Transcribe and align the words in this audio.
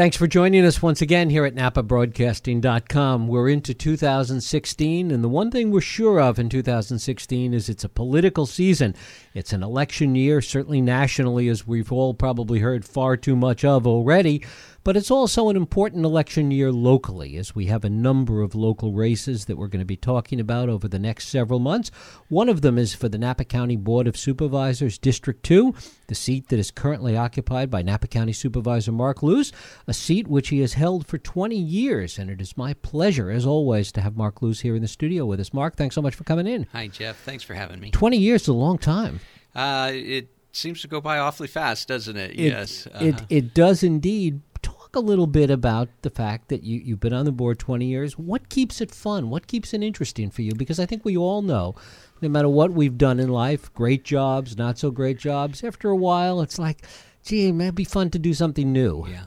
Thanks 0.00 0.16
for 0.16 0.26
joining 0.26 0.64
us 0.64 0.80
once 0.80 1.02
again 1.02 1.28
here 1.28 1.44
at 1.44 1.54
NapaBroadcasting.com. 1.54 3.28
We're 3.28 3.50
into 3.50 3.74
2016, 3.74 5.10
and 5.10 5.22
the 5.22 5.28
one 5.28 5.50
thing 5.50 5.70
we're 5.70 5.82
sure 5.82 6.22
of 6.22 6.38
in 6.38 6.48
2016 6.48 7.52
is 7.52 7.68
it's 7.68 7.84
a 7.84 7.88
political 7.90 8.46
season. 8.46 8.94
It's 9.34 9.52
an 9.52 9.62
election 9.62 10.14
year, 10.14 10.40
certainly 10.40 10.80
nationally, 10.80 11.48
as 11.48 11.66
we've 11.66 11.92
all 11.92 12.14
probably 12.14 12.60
heard 12.60 12.86
far 12.86 13.18
too 13.18 13.36
much 13.36 13.62
of 13.62 13.86
already. 13.86 14.42
But 14.82 14.96
it's 14.96 15.10
also 15.10 15.50
an 15.50 15.56
important 15.56 16.04
election 16.06 16.50
year 16.50 16.72
locally, 16.72 17.36
as 17.36 17.54
we 17.54 17.66
have 17.66 17.84
a 17.84 17.90
number 17.90 18.40
of 18.40 18.54
local 18.54 18.92
races 18.92 19.44
that 19.44 19.56
we're 19.56 19.68
going 19.68 19.80
to 19.80 19.86
be 19.86 19.96
talking 19.96 20.40
about 20.40 20.70
over 20.70 20.88
the 20.88 20.98
next 20.98 21.28
several 21.28 21.58
months. 21.58 21.90
One 22.28 22.48
of 22.48 22.62
them 22.62 22.78
is 22.78 22.94
for 22.94 23.08
the 23.08 23.18
Napa 23.18 23.44
County 23.44 23.76
Board 23.76 24.06
of 24.06 24.16
Supervisors, 24.16 24.96
District 24.96 25.42
2, 25.42 25.74
the 26.06 26.14
seat 26.14 26.48
that 26.48 26.58
is 26.58 26.70
currently 26.70 27.14
occupied 27.14 27.70
by 27.70 27.82
Napa 27.82 28.06
County 28.06 28.32
Supervisor 28.32 28.92
Mark 28.92 29.22
Luce, 29.22 29.52
a 29.86 29.92
seat 29.92 30.26
which 30.28 30.48
he 30.48 30.60
has 30.60 30.72
held 30.72 31.06
for 31.06 31.18
20 31.18 31.56
years. 31.56 32.18
And 32.18 32.30
it 32.30 32.40
is 32.40 32.56
my 32.56 32.72
pleasure, 32.72 33.30
as 33.30 33.44
always, 33.44 33.92
to 33.92 34.00
have 34.00 34.16
Mark 34.16 34.40
Luce 34.40 34.60
here 34.60 34.74
in 34.74 34.82
the 34.82 34.88
studio 34.88 35.26
with 35.26 35.40
us. 35.40 35.52
Mark, 35.52 35.76
thanks 35.76 35.94
so 35.94 36.02
much 36.02 36.14
for 36.14 36.24
coming 36.24 36.46
in. 36.46 36.66
Hi, 36.72 36.88
Jeff. 36.88 37.18
Thanks 37.18 37.44
for 37.44 37.52
having 37.52 37.80
me. 37.80 37.90
20 37.90 38.16
years 38.16 38.42
is 38.42 38.48
a 38.48 38.54
long 38.54 38.78
time. 38.78 39.20
Uh, 39.54 39.90
it 39.92 40.28
seems 40.52 40.80
to 40.80 40.88
go 40.88 41.00
by 41.00 41.18
awfully 41.18 41.48
fast, 41.48 41.88
doesn't 41.88 42.16
it? 42.16 42.30
It, 42.32 42.38
yes. 42.38 42.86
Uh-huh. 42.86 43.04
It, 43.04 43.22
it 43.28 43.54
does 43.54 43.82
indeed. 43.82 44.40
Talk 44.92 45.02
a 45.04 45.06
little 45.06 45.28
bit 45.28 45.50
about 45.50 45.88
the 46.02 46.10
fact 46.10 46.48
that 46.48 46.64
you, 46.64 46.80
you've 46.80 46.98
been 46.98 47.12
on 47.12 47.24
the 47.24 47.30
board 47.30 47.60
20 47.60 47.86
years. 47.86 48.18
What 48.18 48.48
keeps 48.48 48.80
it 48.80 48.90
fun? 48.90 49.30
What 49.30 49.46
keeps 49.46 49.72
it 49.72 49.84
interesting 49.84 50.30
for 50.30 50.42
you? 50.42 50.52
Because 50.52 50.80
I 50.80 50.86
think 50.86 51.04
we 51.04 51.16
all 51.16 51.42
know, 51.42 51.76
no 52.20 52.28
matter 52.28 52.48
what 52.48 52.72
we've 52.72 52.98
done 52.98 53.20
in 53.20 53.28
life, 53.28 53.72
great 53.72 54.02
jobs, 54.04 54.56
not 54.56 54.78
so 54.78 54.90
great 54.90 55.16
jobs, 55.16 55.62
after 55.62 55.90
a 55.90 55.96
while, 55.96 56.40
it's 56.40 56.58
like, 56.58 56.84
gee, 57.22 57.46
it 57.46 57.52
might 57.52 57.76
be 57.76 57.84
fun 57.84 58.10
to 58.10 58.18
do 58.18 58.34
something 58.34 58.72
new. 58.72 59.06
Yeah. 59.08 59.26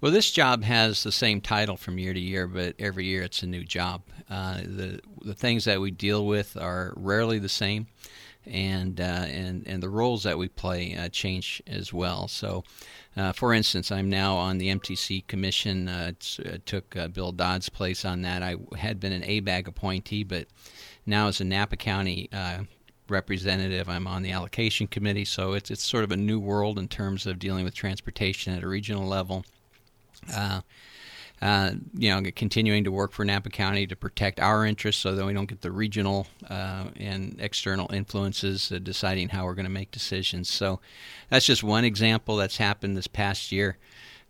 Well, 0.00 0.10
this 0.10 0.32
job 0.32 0.64
has 0.64 1.04
the 1.04 1.12
same 1.12 1.40
title 1.40 1.76
from 1.76 1.96
year 1.96 2.12
to 2.12 2.20
year, 2.20 2.48
but 2.48 2.74
every 2.80 3.04
year 3.04 3.22
it's 3.22 3.44
a 3.44 3.46
new 3.46 3.62
job. 3.62 4.02
Uh, 4.28 4.58
the 4.64 5.00
the 5.22 5.34
things 5.34 5.64
that 5.66 5.80
we 5.80 5.92
deal 5.92 6.26
with 6.26 6.56
are 6.56 6.92
rarely 6.96 7.38
the 7.38 7.48
same, 7.48 7.86
and 8.46 9.00
uh, 9.00 9.26
and 9.28 9.66
and 9.66 9.82
the 9.82 9.88
roles 9.88 10.22
that 10.24 10.38
we 10.38 10.48
play 10.48 10.96
uh, 10.96 11.08
change 11.08 11.62
as 11.66 11.92
well. 11.92 12.28
So, 12.28 12.64
uh, 13.16 13.32
for 13.32 13.54
instance, 13.54 13.90
I'm 13.90 14.08
now 14.08 14.36
on 14.36 14.58
the 14.58 14.68
MTC 14.68 15.26
Commission. 15.26 15.88
Uh, 15.88 16.12
uh, 16.44 16.58
took 16.66 16.96
uh, 16.96 17.08
Bill 17.08 17.32
Dodd's 17.32 17.68
place 17.68 18.04
on 18.04 18.22
that. 18.22 18.42
I 18.42 18.56
had 18.76 19.00
been 19.00 19.12
an 19.12 19.22
ABAG 19.22 19.66
appointee, 19.66 20.24
but 20.24 20.46
now 21.06 21.28
as 21.28 21.40
a 21.40 21.44
Napa 21.44 21.76
County 21.76 22.28
representative, 23.08 23.88
I'm 23.88 24.06
on 24.06 24.22
the 24.22 24.32
allocation 24.32 24.86
committee. 24.86 25.24
So 25.24 25.52
it's 25.52 25.70
it's 25.70 25.84
sort 25.84 26.04
of 26.04 26.12
a 26.12 26.16
new 26.16 26.38
world 26.38 26.78
in 26.78 26.88
terms 26.88 27.26
of 27.26 27.38
dealing 27.38 27.64
with 27.64 27.74
transportation 27.74 28.54
at 28.54 28.62
a 28.62 28.68
regional 28.68 29.06
level. 29.06 29.44
Uh, 31.44 31.72
you 31.92 32.08
know, 32.08 32.22
continuing 32.34 32.84
to 32.84 32.90
work 32.90 33.12
for 33.12 33.22
Napa 33.22 33.50
County 33.50 33.86
to 33.86 33.94
protect 33.94 34.40
our 34.40 34.64
interests 34.64 35.02
so 35.02 35.14
that 35.14 35.26
we 35.26 35.34
don't 35.34 35.44
get 35.44 35.60
the 35.60 35.70
regional 35.70 36.26
uh, 36.48 36.84
and 36.96 37.36
external 37.38 37.92
influences 37.92 38.72
uh, 38.72 38.78
deciding 38.78 39.28
how 39.28 39.44
we're 39.44 39.52
going 39.52 39.66
to 39.66 39.70
make 39.70 39.90
decisions. 39.90 40.48
So 40.48 40.80
that's 41.28 41.44
just 41.44 41.62
one 41.62 41.84
example 41.84 42.36
that's 42.36 42.56
happened 42.56 42.96
this 42.96 43.06
past 43.06 43.52
year. 43.52 43.76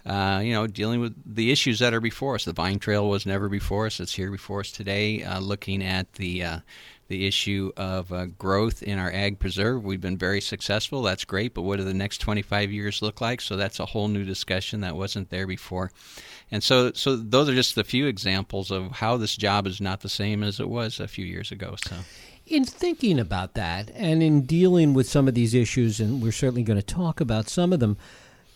Uh, 0.05 0.41
you 0.43 0.53
know, 0.53 0.67
dealing 0.67 0.99
with 0.99 1.15
the 1.25 1.53
issues 1.53 1.79
that 1.79 1.95
are 1.95 2.01
before 2.01 2.35
us. 2.35 2.47
The 2.47 2.53
Vine 2.53 2.81
Trail 2.81 3.09
was 3.09 3.25
never 3.25 3.49
before 3.49 3.87
us; 3.87 4.01
it's 4.01 4.17
here 4.17 4.33
before 4.33 4.59
us 4.61 4.73
today. 4.73 5.23
Uh, 5.23 5.39
looking 5.39 5.85
at 5.85 6.15
the 6.15 6.43
uh, 6.43 6.59
the 7.15 7.29
issue 7.29 7.71
of 7.77 8.13
uh, 8.13 8.27
growth 8.27 8.83
in 8.83 8.99
our 8.99 9.11
ag 9.13 9.39
preserve. 9.39 9.85
We've 9.85 10.01
been 10.01 10.19
very 10.19 10.41
successful. 10.41 11.01
That's 11.03 11.25
great, 11.25 11.55
but 11.55 11.63
what 11.63 11.77
do 11.77 11.85
the 11.85 11.95
next 11.95 12.19
25 12.19 12.73
years 12.73 13.03
look 13.03 13.21
like? 13.21 13.41
So 13.41 13.55
that's 13.55 13.79
a 13.79 13.87
whole 13.87 14.09
new 14.09 14.25
discussion 14.25 14.81
that 14.81 14.97
wasn't 14.97 15.31
there 15.31 15.47
before. 15.47 15.93
And 16.51 16.61
so, 16.61 16.91
so 16.93 17.15
those 17.15 17.49
are 17.49 17.55
just 17.55 17.79
a 17.79 17.85
few 17.85 18.09
examples 18.09 18.73
of 18.73 18.91
how 18.91 19.17
this 19.17 19.37
job 19.37 19.69
is 19.69 19.81
not 19.81 20.01
the 20.01 20.09
same 20.09 20.43
as 20.43 20.59
it 20.59 20.69
was 20.69 20.99
a 20.99 21.07
few 21.07 21.25
years 21.25 21.53
ago. 21.53 21.77
So. 21.87 21.95
In 22.47 22.65
thinking 22.65 23.21
about 23.21 23.55
that 23.55 23.93
and 23.95 24.21
in 24.21 24.43
dealing 24.43 24.93
with 24.93 25.09
some 25.09 25.29
of 25.29 25.35
these 25.35 25.55
issues, 25.55 26.01
and 26.01 26.21
we're 26.21 26.33
certainly 26.33 26.65
going 26.65 26.81
to 26.81 26.85
talk 26.85 27.21
about 27.21 27.49
some 27.49 27.73
of 27.73 27.79
them, 27.79 27.97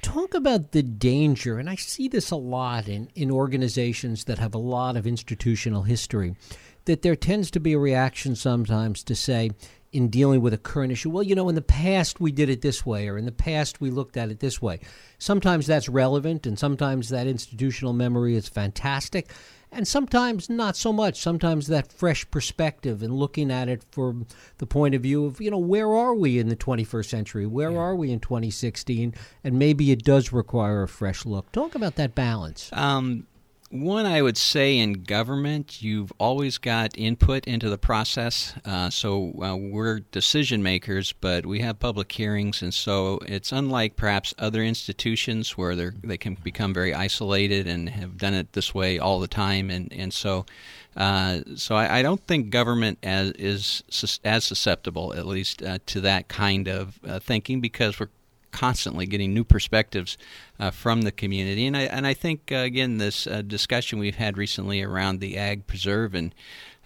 talk 0.02 0.34
about 0.34 0.72
the 0.72 0.82
danger, 0.82 1.60
and 1.60 1.70
I 1.70 1.76
see 1.76 2.08
this 2.08 2.32
a 2.32 2.36
lot 2.36 2.88
in, 2.88 3.08
in 3.14 3.30
organizations 3.30 4.24
that 4.24 4.38
have 4.38 4.54
a 4.54 4.58
lot 4.58 4.96
of 4.96 5.06
institutional 5.06 5.82
history, 5.82 6.34
that 6.88 7.02
there 7.02 7.14
tends 7.14 7.50
to 7.52 7.60
be 7.60 7.74
a 7.74 7.78
reaction 7.78 8.34
sometimes 8.34 9.04
to 9.04 9.14
say, 9.14 9.50
in 9.92 10.08
dealing 10.08 10.40
with 10.40 10.52
a 10.52 10.58
current 10.58 10.92
issue, 10.92 11.10
well, 11.10 11.22
you 11.22 11.34
know, 11.34 11.48
in 11.48 11.54
the 11.54 11.62
past 11.62 12.20
we 12.20 12.32
did 12.32 12.50
it 12.50 12.60
this 12.60 12.84
way, 12.84 13.08
or 13.08 13.16
in 13.16 13.24
the 13.24 13.32
past 13.32 13.80
we 13.80 13.90
looked 13.90 14.16
at 14.16 14.30
it 14.30 14.40
this 14.40 14.60
way. 14.60 14.80
Sometimes 15.18 15.66
that's 15.66 15.88
relevant, 15.88 16.46
and 16.46 16.58
sometimes 16.58 17.08
that 17.08 17.26
institutional 17.26 17.92
memory 17.92 18.36
is 18.36 18.48
fantastic, 18.48 19.30
and 19.70 19.86
sometimes 19.86 20.50
not 20.50 20.76
so 20.76 20.92
much. 20.92 21.20
Sometimes 21.20 21.66
that 21.66 21.92
fresh 21.92 22.30
perspective 22.30 23.02
and 23.02 23.14
looking 23.14 23.50
at 23.50 23.68
it 23.68 23.82
from 23.90 24.26
the 24.58 24.66
point 24.66 24.94
of 24.94 25.02
view 25.02 25.26
of, 25.26 25.40
you 25.40 25.50
know, 25.50 25.58
where 25.58 25.94
are 25.94 26.14
we 26.14 26.38
in 26.38 26.48
the 26.48 26.56
21st 26.56 27.06
century? 27.06 27.46
Where 27.46 27.72
yeah. 27.72 27.78
are 27.78 27.94
we 27.94 28.10
in 28.10 28.20
2016? 28.20 29.14
And 29.44 29.58
maybe 29.58 29.90
it 29.90 30.04
does 30.04 30.32
require 30.32 30.82
a 30.82 30.88
fresh 30.88 31.26
look. 31.26 31.52
Talk 31.52 31.74
about 31.74 31.96
that 31.96 32.14
balance. 32.14 32.70
Um, 32.72 33.26
one, 33.70 34.06
I 34.06 34.22
would 34.22 34.38
say 34.38 34.78
in 34.78 35.04
government, 35.04 35.82
you've 35.82 36.12
always 36.18 36.56
got 36.56 36.96
input 36.96 37.46
into 37.46 37.68
the 37.68 37.76
process. 37.76 38.54
Uh, 38.64 38.88
so 38.88 39.32
uh, 39.42 39.56
we're 39.56 40.00
decision 40.00 40.62
makers, 40.62 41.12
but 41.12 41.44
we 41.44 41.60
have 41.60 41.78
public 41.78 42.10
hearings, 42.10 42.62
and 42.62 42.72
so 42.72 43.18
it's 43.26 43.52
unlike 43.52 43.96
perhaps 43.96 44.32
other 44.38 44.62
institutions 44.62 45.58
where 45.58 45.74
they 45.76 46.16
can 46.16 46.34
become 46.42 46.72
very 46.72 46.94
isolated 46.94 47.66
and 47.66 47.90
have 47.90 48.16
done 48.16 48.34
it 48.34 48.52
this 48.54 48.74
way 48.74 48.98
all 48.98 49.20
the 49.20 49.28
time, 49.28 49.70
and 49.70 49.92
and 49.92 50.12
so. 50.12 50.46
Uh, 50.96 51.42
so 51.54 51.76
I, 51.76 51.98
I, 51.98 52.02
don't 52.02 52.26
think 52.26 52.50
government 52.50 52.98
as, 53.04 53.30
is 53.32 54.18
as 54.24 54.44
susceptible, 54.44 55.14
at 55.14 55.26
least, 55.26 55.62
uh, 55.62 55.78
to 55.86 56.00
that 56.00 56.26
kind 56.26 56.66
of 56.66 56.98
uh, 57.06 57.20
thinking 57.20 57.60
because 57.60 58.00
we're 58.00 58.08
constantly 58.58 59.06
getting 59.06 59.32
new 59.32 59.44
perspectives 59.44 60.18
uh, 60.58 60.72
from 60.72 61.02
the 61.02 61.12
community. 61.12 61.64
And 61.64 61.76
I, 61.76 61.82
and 61.82 62.04
I 62.08 62.14
think, 62.14 62.50
uh, 62.50 62.56
again, 62.56 62.98
this 62.98 63.24
uh, 63.28 63.42
discussion 63.42 64.00
we've 64.00 64.16
had 64.16 64.36
recently 64.36 64.82
around 64.82 65.20
the 65.20 65.36
ag 65.38 65.68
preserve 65.68 66.14
and 66.14 66.34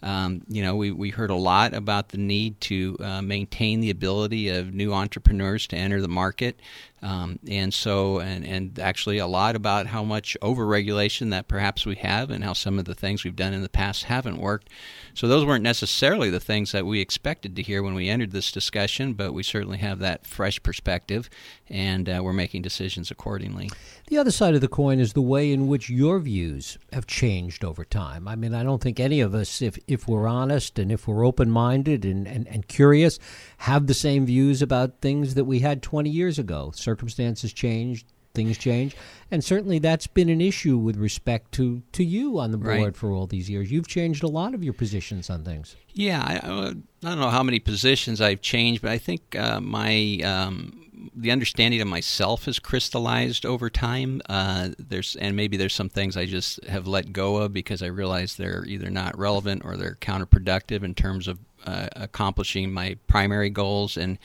um, 0.03 0.43
you 0.49 0.63
know, 0.63 0.75
we, 0.75 0.91
we 0.91 1.11
heard 1.11 1.31
a 1.31 1.37
lot 1.37 1.75
about 1.75 2.09
the 2.09 2.19
need 2.19 2.61
to 2.63 2.97
uh, 2.99 3.23
maintain 3.23 3.79
the 3.79 3.91
ability 3.91 4.49
of 4.49 4.75
new 4.75 4.93
entrepreneurs 4.93 5.69
to 5.69 5.77
enter 5.77 6.01
the 6.01 6.09
market. 6.09 6.59
Um, 7.03 7.41
and 7.49 7.75
so, 7.75 8.21
and, 8.21 8.47
and 8.47 8.79
actually 8.79 9.19
a 9.19 9.27
lot 9.27 9.57
about 9.57 9.87
how 9.87 10.05
much 10.05 10.37
overregulation 10.41 11.31
that 11.31 11.49
perhaps 11.49 11.85
we 11.85 11.97
have 11.97 12.31
and 12.31 12.45
how 12.45 12.53
some 12.53 12.79
of 12.79 12.85
the 12.85 12.95
things 12.95 13.25
we've 13.25 13.35
done 13.35 13.53
in 13.53 13.63
the 13.63 13.69
past 13.69 14.05
haven't 14.05 14.39
worked. 14.39 14.69
So, 15.15 15.27
those 15.27 15.45
weren't 15.45 15.65
necessarily 15.65 16.31
the 16.31 16.41
things 16.41 16.71
that 16.73 16.87
we 16.87 17.01
expected 17.01 17.57
to 17.57 17.63
hear 17.63 17.83
when 17.83 17.95
we 17.95 18.09
entered 18.09 18.31
this 18.31 18.53
discussion, 18.53 19.15
but 19.15 19.33
we 19.33 19.43
certainly 19.43 19.79
have 19.79 19.99
that 19.99 20.27
fresh 20.27 20.63
perspective 20.63 21.29
and 21.69 22.09
uh, 22.09 22.21
we're 22.23 22.35
making 22.35 22.61
decisions 22.61 23.11
accordingly. 23.11 23.71
The 24.09 24.19
other 24.19 24.31
side 24.31 24.55
of 24.55 24.61
the 24.61 24.69
coin 24.69 25.01
is 25.01 25.15
the 25.15 25.23
way 25.23 25.51
in 25.51 25.69
which 25.69 25.89
your 25.89 26.21
views 26.21 26.77
have 26.93 27.07
changed 27.07 27.65
over 27.65 27.83
time. 27.83 28.29
I 28.29 28.37
mean, 28.37 28.55
I 28.55 28.63
don't 28.63 28.83
think 28.83 29.01
any 29.01 29.21
of 29.21 29.35
us, 29.35 29.63
if, 29.63 29.79
if 29.87 30.07
we're 30.07 30.29
honest 30.29 30.79
and 30.79 30.93
if 30.93 31.09
we're 31.09 31.27
open 31.27 31.51
minded 31.51 32.05
and, 32.05 32.29
and, 32.29 32.47
and 32.47 32.69
curious, 32.69 33.19
have 33.59 33.87
the 33.87 33.95
same 33.95 34.27
views 34.27 34.61
about 34.61 35.01
things 35.01 35.35
that 35.35 35.47
we 35.47 35.61
had 35.61 35.83
20 35.83 36.11
years 36.11 36.39
ago. 36.39 36.73
Circumstances 36.93 37.55
change, 37.55 38.05
things 38.35 38.59
change, 38.59 38.95
and 39.31 39.43
certainly 39.43 39.79
that's 39.79 40.07
been 40.07 40.29
an 40.29 40.43
issue 40.43 40.77
with 40.77 40.97
respect 40.97 41.53
to, 41.53 41.83
to 41.93 42.05
you 42.05 42.39
on 42.39 42.51
the 42.51 42.59
board 42.59 42.79
right. 42.79 42.97
for 42.97 43.11
all 43.13 43.27
these 43.27 43.49
years. 43.49 43.73
You've 43.73 43.89
changed 43.89 44.23
a 44.23 44.29
lot 44.29 44.53
of 44.53 44.63
your 44.63 44.75
positions 44.75 45.31
on 45.31 45.43
things. 45.43 45.75
Yeah, 45.95 46.21
I, 46.21 46.37
I 46.37 47.09
don't 47.09 47.19
know 47.19 47.31
how 47.31 47.43
many 47.43 47.61
positions 47.61 48.21
I've 48.21 48.43
changed, 48.43 48.83
but 48.83 48.91
I 48.91 48.99
think 48.99 49.35
uh, 49.35 49.59
my 49.61 50.21
um, 50.23 50.83
the 51.17 51.31
understanding 51.31 51.81
of 51.81 51.89
myself 51.89 52.45
has 52.45 52.59
crystallized 52.59 53.47
over 53.47 53.71
time. 53.71 54.21
Uh, 54.29 54.71
there's 54.79 55.17
and 55.17 55.35
maybe 55.35 55.57
there's 55.57 55.75
some 55.75 55.89
things 55.89 56.17
I 56.17 56.27
just 56.27 56.63
have 56.65 56.87
let 56.87 57.13
go 57.13 57.37
of 57.39 57.55
because 57.55 57.83
I 57.83 57.87
realize 57.87 58.37
they're 58.37 58.65
either 58.67 58.91
not 58.91 59.19
relevant 59.19 59.63
or 59.65 59.77
they're 59.77 59.97
counterproductive 60.01 60.83
in 60.83 60.95
terms 60.95 61.27
of 61.27 61.39
uh, 61.67 61.89
accomplishing 61.97 62.73
my 62.73 62.97
primary 63.07 63.51
goals 63.51 63.97
and 63.97 64.19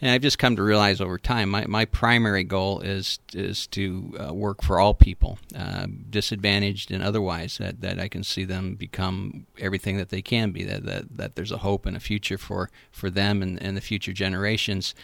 and 0.00 0.10
I've 0.10 0.22
just 0.22 0.38
come 0.38 0.56
to 0.56 0.62
realize 0.62 1.00
over 1.00 1.18
time 1.18 1.50
my, 1.50 1.66
my 1.66 1.84
primary 1.84 2.44
goal 2.44 2.80
is 2.80 3.18
is 3.32 3.66
to 3.68 4.14
uh, 4.28 4.34
work 4.34 4.62
for 4.62 4.78
all 4.78 4.94
people, 4.94 5.38
uh, 5.56 5.86
disadvantaged 6.10 6.90
and 6.90 7.02
otherwise, 7.02 7.58
that, 7.58 7.80
that 7.80 7.98
I 7.98 8.08
can 8.08 8.22
see 8.22 8.44
them 8.44 8.74
become 8.74 9.46
everything 9.58 9.96
that 9.96 10.10
they 10.10 10.22
can 10.22 10.50
be, 10.52 10.64
that, 10.64 10.84
that, 10.84 11.16
that 11.16 11.36
there's 11.36 11.52
a 11.52 11.58
hope 11.58 11.86
and 11.86 11.96
a 11.96 12.00
future 12.00 12.38
for, 12.38 12.70
for 12.90 13.10
them 13.10 13.42
and, 13.42 13.60
and 13.62 13.76
the 13.76 13.80
future 13.80 14.12
generations, 14.12 14.94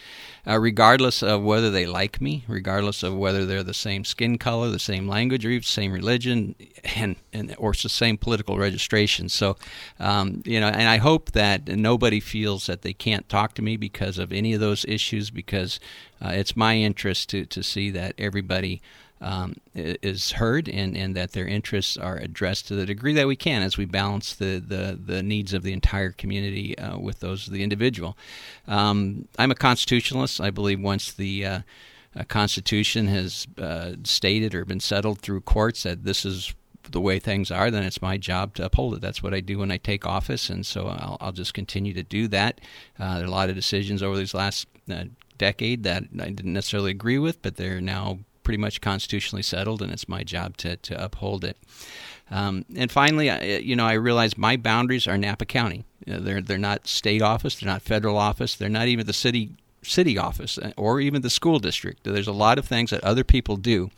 uh, 0.47 0.57
regardless 0.59 1.21
of 1.21 1.41
whether 1.43 1.69
they 1.69 1.85
like 1.85 2.21
me, 2.21 2.43
regardless 2.47 3.03
of 3.03 3.15
whether 3.15 3.45
they're 3.45 3.63
the 3.63 3.73
same 3.73 4.05
skin 4.05 4.37
color, 4.37 4.69
the 4.69 4.79
same 4.79 5.07
language, 5.07 5.45
or 5.45 5.49
even 5.49 5.61
the 5.61 5.65
same 5.65 5.91
religion, 5.91 6.55
and, 6.95 7.15
and 7.33 7.55
or 7.57 7.71
it's 7.71 7.83
the 7.83 7.89
same 7.89 8.17
political 8.17 8.57
registration. 8.57 9.29
So, 9.29 9.57
um, 9.99 10.41
you 10.45 10.59
know, 10.59 10.67
and 10.67 10.87
I 10.87 10.97
hope 10.97 11.31
that 11.31 11.67
nobody 11.67 12.19
feels 12.19 12.67
that 12.67 12.81
they 12.81 12.93
can't 12.93 13.27
talk 13.27 13.53
to 13.55 13.61
me 13.61 13.77
because 13.77 14.17
of 14.17 14.31
any 14.31 14.53
of 14.53 14.59
those 14.59 14.80
issues 14.87 15.29
because 15.29 15.79
uh, 16.23 16.29
it's 16.29 16.55
my 16.55 16.77
interest 16.77 17.29
to, 17.29 17.45
to 17.45 17.63
see 17.63 17.89
that 17.91 18.13
everybody 18.17 18.81
um, 19.21 19.55
is 19.75 20.31
heard 20.31 20.67
and, 20.67 20.97
and 20.97 21.15
that 21.15 21.33
their 21.33 21.45
interests 21.45 21.95
are 21.95 22.17
addressed 22.17 22.67
to 22.67 22.75
the 22.75 22.85
degree 22.85 23.13
that 23.13 23.27
we 23.27 23.35
can 23.35 23.61
as 23.61 23.77
we 23.77 23.85
balance 23.85 24.33
the, 24.33 24.57
the, 24.65 24.99
the 25.03 25.21
needs 25.21 25.53
of 25.53 25.61
the 25.63 25.73
entire 25.73 26.11
community 26.11 26.77
uh, 26.77 26.97
with 26.97 27.19
those 27.19 27.47
of 27.47 27.53
the 27.53 27.61
individual. 27.61 28.17
Um, 28.67 29.27
I'm 29.37 29.51
a 29.51 29.55
constitutionalist. 29.55 30.41
I 30.41 30.49
believe 30.49 30.81
once 30.81 31.11
the 31.11 31.45
uh, 31.45 31.59
Constitution 32.27 33.07
has 33.07 33.47
uh, 33.57 33.93
stated 34.03 34.55
or 34.55 34.65
been 34.65 34.79
settled 34.79 35.19
through 35.19 35.41
courts 35.41 35.83
that 35.83 36.03
this 36.03 36.25
is 36.25 36.53
the 36.89 36.99
way 36.99 37.19
things 37.19 37.51
are, 37.51 37.71
then 37.71 37.83
it's 37.83 38.01
my 38.01 38.17
job 38.17 38.55
to 38.55 38.65
uphold 38.65 38.95
it. 38.95 39.01
That's 39.01 39.21
what 39.21 39.33
I 39.33 39.39
do 39.39 39.59
when 39.59 39.71
I 39.71 39.77
take 39.77 40.05
office, 40.05 40.49
and 40.49 40.65
so 40.65 40.87
I'll, 40.87 41.17
I'll 41.21 41.31
just 41.31 41.53
continue 41.53 41.93
to 41.93 42.03
do 42.03 42.27
that. 42.29 42.59
Uh, 42.99 43.15
there 43.15 43.23
are 43.23 43.27
a 43.27 43.31
lot 43.31 43.49
of 43.49 43.55
decisions 43.55 44.01
over 44.01 44.17
these 44.17 44.33
last 44.33 44.67
uh, 44.89 45.05
decade 45.37 45.83
that 45.83 46.03
I 46.19 46.29
didn't 46.29 46.53
necessarily 46.53 46.91
agree 46.91 47.17
with, 47.17 47.41
but 47.41 47.55
they're 47.55 47.81
now 47.81 48.19
pretty 48.43 48.57
much 48.57 48.81
constitutionally 48.81 49.43
settled, 49.43 49.81
and 49.81 49.91
it's 49.91 50.09
my 50.09 50.23
job 50.23 50.57
to, 50.57 50.75
to 50.77 51.03
uphold 51.03 51.43
it. 51.43 51.57
Um, 52.29 52.65
and 52.75 52.91
finally, 52.91 53.29
I, 53.29 53.41
you 53.57 53.75
know, 53.75 53.85
I 53.85 53.93
realize 53.93 54.37
my 54.37 54.55
boundaries 54.57 55.07
are 55.07 55.17
Napa 55.17 55.45
County. 55.45 55.83
You 56.05 56.13
know, 56.13 56.19
they're 56.19 56.41
they're 56.41 56.57
not 56.57 56.87
state 56.87 57.21
office, 57.21 57.55
they're 57.55 57.71
not 57.71 57.81
federal 57.81 58.17
office, 58.17 58.55
they're 58.55 58.69
not 58.69 58.87
even 58.87 59.05
the 59.05 59.13
city 59.13 59.51
city 59.83 60.17
office 60.17 60.57
uh, 60.57 60.71
or 60.77 61.01
even 61.01 61.21
the 61.21 61.29
school 61.29 61.59
district. 61.59 62.03
There's 62.03 62.27
a 62.27 62.33
lot 62.33 62.57
of 62.57 62.65
things 62.65 62.91
that 62.91 63.03
other 63.03 63.23
people 63.23 63.57
do, 63.57 63.91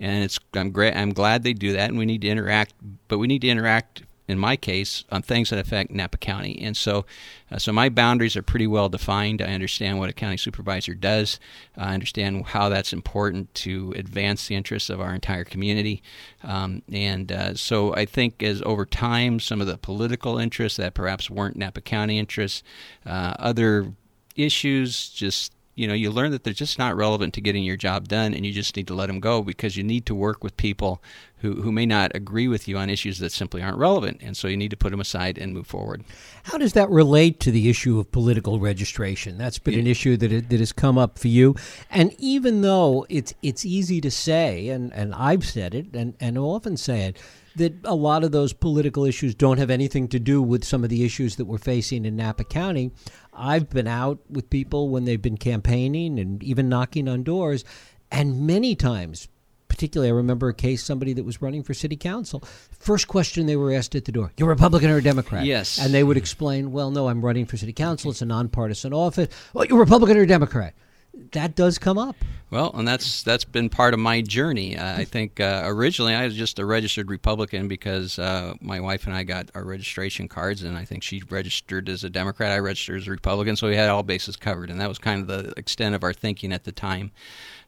and 0.00 0.24
it's 0.24 0.38
I'm 0.54 0.70
great. 0.70 0.96
I'm 0.96 1.12
glad 1.12 1.42
they 1.42 1.52
do 1.52 1.72
that, 1.74 1.90
and 1.90 1.98
we 1.98 2.06
need 2.06 2.22
to 2.22 2.28
interact. 2.28 2.72
But 3.08 3.18
we 3.18 3.26
need 3.26 3.42
to 3.42 3.48
interact 3.48 4.02
in 4.26 4.38
my 4.38 4.56
case, 4.56 5.04
on 5.10 5.22
things 5.22 5.50
that 5.50 5.58
affect 5.58 5.90
Napa 5.90 6.16
County. 6.16 6.58
And 6.62 6.76
so, 6.76 7.04
uh, 7.50 7.58
so 7.58 7.72
my 7.72 7.88
boundaries 7.88 8.36
are 8.36 8.42
pretty 8.42 8.66
well 8.66 8.88
defined. 8.88 9.42
I 9.42 9.52
understand 9.52 9.98
what 9.98 10.08
a 10.08 10.14
county 10.14 10.38
supervisor 10.38 10.94
does. 10.94 11.38
I 11.76 11.92
understand 11.92 12.46
how 12.46 12.68
that's 12.68 12.92
important 12.92 13.52
to 13.56 13.92
advance 13.96 14.46
the 14.46 14.54
interests 14.54 14.88
of 14.88 15.00
our 15.00 15.14
entire 15.14 15.44
community. 15.44 16.02
Um, 16.42 16.82
and 16.90 17.30
uh, 17.30 17.54
so, 17.54 17.94
I 17.94 18.06
think 18.06 18.42
as 18.42 18.62
over 18.62 18.86
time, 18.86 19.40
some 19.40 19.60
of 19.60 19.66
the 19.66 19.76
political 19.76 20.38
interests 20.38 20.78
that 20.78 20.94
perhaps 20.94 21.28
weren't 21.28 21.56
Napa 21.56 21.82
County 21.82 22.18
interests, 22.18 22.62
uh, 23.04 23.34
other 23.38 23.92
issues 24.36 25.10
just 25.10 25.52
you 25.74 25.88
know 25.88 25.94
you 25.94 26.10
learn 26.10 26.30
that 26.30 26.44
they're 26.44 26.52
just 26.52 26.78
not 26.78 26.96
relevant 26.96 27.34
to 27.34 27.40
getting 27.40 27.64
your 27.64 27.76
job 27.76 28.08
done 28.08 28.34
and 28.34 28.46
you 28.46 28.52
just 28.52 28.76
need 28.76 28.86
to 28.86 28.94
let 28.94 29.06
them 29.06 29.20
go 29.20 29.42
because 29.42 29.76
you 29.76 29.82
need 29.82 30.06
to 30.06 30.14
work 30.14 30.42
with 30.42 30.56
people 30.56 31.02
who, 31.38 31.60
who 31.60 31.70
may 31.70 31.84
not 31.84 32.14
agree 32.14 32.48
with 32.48 32.66
you 32.66 32.78
on 32.78 32.88
issues 32.88 33.18
that 33.18 33.30
simply 33.30 33.62
aren't 33.62 33.76
relevant 33.76 34.18
and 34.22 34.36
so 34.36 34.48
you 34.48 34.56
need 34.56 34.70
to 34.70 34.76
put 34.76 34.90
them 34.90 35.00
aside 35.00 35.36
and 35.36 35.52
move 35.52 35.66
forward. 35.66 36.04
How 36.44 36.58
does 36.58 36.72
that 36.72 36.88
relate 36.90 37.40
to 37.40 37.50
the 37.50 37.68
issue 37.68 37.98
of 37.98 38.10
political 38.12 38.60
registration? 38.60 39.36
That's 39.36 39.58
been 39.58 39.78
an 39.78 39.86
issue 39.86 40.16
that, 40.16 40.48
that 40.48 40.60
has 40.60 40.72
come 40.72 40.96
up 40.96 41.18
for 41.18 41.28
you. 41.28 41.54
And 41.90 42.14
even 42.18 42.62
though 42.62 43.06
it's 43.08 43.34
it's 43.42 43.64
easy 43.64 44.00
to 44.00 44.10
say 44.10 44.68
and, 44.68 44.92
and 44.92 45.14
I've 45.14 45.44
said 45.44 45.74
it 45.74 45.94
and, 45.94 46.14
and 46.20 46.38
often 46.38 46.76
say 46.76 47.02
it 47.02 47.18
that 47.56 47.74
a 47.84 47.94
lot 47.94 48.24
of 48.24 48.32
those 48.32 48.52
political 48.52 49.04
issues 49.04 49.34
don't 49.34 49.58
have 49.58 49.70
anything 49.70 50.08
to 50.08 50.18
do 50.18 50.42
with 50.42 50.64
some 50.64 50.82
of 50.84 50.90
the 50.90 51.04
issues 51.04 51.36
that 51.36 51.44
we're 51.44 51.58
facing 51.58 52.04
in 52.04 52.16
Napa 52.16 52.44
County. 52.44 52.90
I've 53.32 53.70
been 53.70 53.86
out 53.86 54.18
with 54.28 54.50
people 54.50 54.88
when 54.88 55.04
they've 55.04 55.20
been 55.20 55.36
campaigning 55.36 56.18
and 56.18 56.42
even 56.42 56.68
knocking 56.68 57.08
on 57.08 57.22
doors, 57.22 57.64
and 58.10 58.46
many 58.46 58.74
times, 58.74 59.28
particularly, 59.68 60.10
I 60.10 60.14
remember 60.14 60.48
a 60.48 60.54
case 60.54 60.84
somebody 60.84 61.12
that 61.14 61.24
was 61.24 61.42
running 61.42 61.62
for 61.62 61.74
city 61.74 61.96
council. 61.96 62.44
First 62.78 63.08
question 63.08 63.46
they 63.46 63.56
were 63.56 63.72
asked 63.72 63.94
at 63.94 64.04
the 64.04 64.12
door: 64.12 64.32
"You're 64.36 64.48
Republican 64.48 64.90
or 64.90 65.00
Democrat?" 65.00 65.44
Yes, 65.44 65.78
and 65.78 65.92
they 65.92 66.04
would 66.04 66.16
explain, 66.16 66.70
"Well, 66.70 66.90
no, 66.90 67.08
I'm 67.08 67.24
running 67.24 67.46
for 67.46 67.56
city 67.56 67.72
council. 67.72 68.10
It's 68.10 68.22
a 68.22 68.26
nonpartisan 68.26 68.92
office." 68.92 69.28
Well, 69.52 69.64
you're 69.64 69.78
Republican 69.78 70.16
or 70.16 70.26
Democrat? 70.26 70.74
That 71.32 71.54
does 71.54 71.78
come 71.78 71.98
up. 71.98 72.16
Well, 72.50 72.70
and 72.74 72.86
that's 72.86 73.22
that's 73.24 73.44
been 73.44 73.68
part 73.68 73.94
of 73.94 74.00
my 74.00 74.20
journey. 74.20 74.76
Uh, 74.76 74.98
I 74.98 75.04
think 75.04 75.40
uh, 75.40 75.62
originally 75.64 76.14
I 76.14 76.24
was 76.24 76.36
just 76.36 76.58
a 76.58 76.64
registered 76.64 77.10
Republican 77.10 77.66
because 77.66 78.18
uh, 78.18 78.54
my 78.60 78.78
wife 78.78 79.06
and 79.06 79.14
I 79.14 79.24
got 79.24 79.50
our 79.54 79.64
registration 79.64 80.28
cards, 80.28 80.62
and 80.62 80.76
I 80.76 80.84
think 80.84 81.02
she 81.02 81.22
registered 81.28 81.88
as 81.88 82.04
a 82.04 82.10
Democrat. 82.10 82.52
I 82.52 82.58
registered 82.58 83.00
as 83.00 83.08
a 83.08 83.10
Republican, 83.10 83.56
so 83.56 83.66
we 83.66 83.74
had 83.74 83.88
all 83.88 84.04
bases 84.04 84.36
covered, 84.36 84.70
and 84.70 84.80
that 84.80 84.88
was 84.88 84.98
kind 84.98 85.20
of 85.20 85.26
the 85.26 85.52
extent 85.56 85.96
of 85.96 86.04
our 86.04 86.12
thinking 86.12 86.52
at 86.52 86.62
the 86.62 86.72
time. 86.72 87.10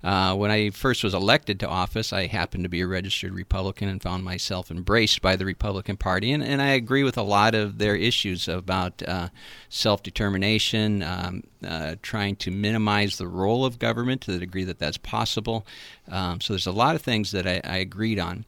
Uh, 0.04 0.34
when 0.34 0.50
I 0.50 0.70
first 0.70 1.02
was 1.02 1.14
elected 1.14 1.58
to 1.60 1.69
office, 1.69 2.12
I 2.12 2.26
happened 2.26 2.64
to 2.64 2.69
be 2.69 2.81
a 2.81 2.87
registered 2.87 3.32
Republican 3.32 3.88
and 3.88 4.02
found 4.02 4.25
myself 4.25 4.70
embraced 4.70 5.22
by 5.22 5.37
the 5.37 5.44
Republican 5.44 5.96
Party. 5.96 6.32
And, 6.32 6.43
and 6.43 6.62
I 6.62 6.69
agree 6.69 7.02
with 7.02 7.16
a 7.16 7.22
lot 7.22 7.54
of 7.54 7.78
their 7.78 7.96
issues 7.96 8.48
about 8.48 9.02
uh, 9.02 9.28
self 9.69 10.02
determination, 10.02 11.02
um, 11.02 11.43
uh, 11.66 11.96
trying 12.02 12.37
to 12.37 12.50
minimize 12.50 13.19
the 13.19 13.26
role 13.26 13.64
of 13.64 13.78
government 13.78 14.20
to 14.22 14.32
the 14.32 14.38
degree 14.38 14.64
that 14.64 14.78
that's 14.78 14.98
possible. 14.98 15.66
Um, 16.08 16.40
so 16.40 16.52
there's 16.52 16.66
a 16.66 16.72
lot 16.72 16.94
of 16.94 17.02
things 17.02 17.32
that 17.32 17.46
I, 17.46 17.60
I 17.64 17.78
agreed 17.78 18.19
on. 18.19 18.44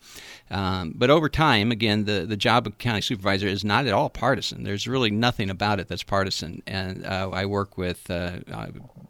Um, 0.51 0.95
but 0.97 1.11
over 1.11 1.29
time, 1.29 1.73
again, 1.73 2.05
the, 2.05 2.25
the 2.27 2.37
job 2.37 2.67
of 2.67 2.79
county 2.79 3.01
supervisor 3.01 3.47
is 3.47 3.65
not 3.65 3.87
at 3.87 3.93
all 3.93 4.09
partisan. 4.09 4.65
There's 4.65 4.87
really 4.87 5.11
nothing 5.11 5.51
about 5.51 5.81
it 5.81 5.89
that's 5.89 6.03
partisan. 6.03 6.63
And 6.67 7.05
uh, 7.05 7.31
I 7.33 7.47
work 7.47 7.77
with 7.77 8.11
uh, 8.11 8.39
uh, 8.51 8.69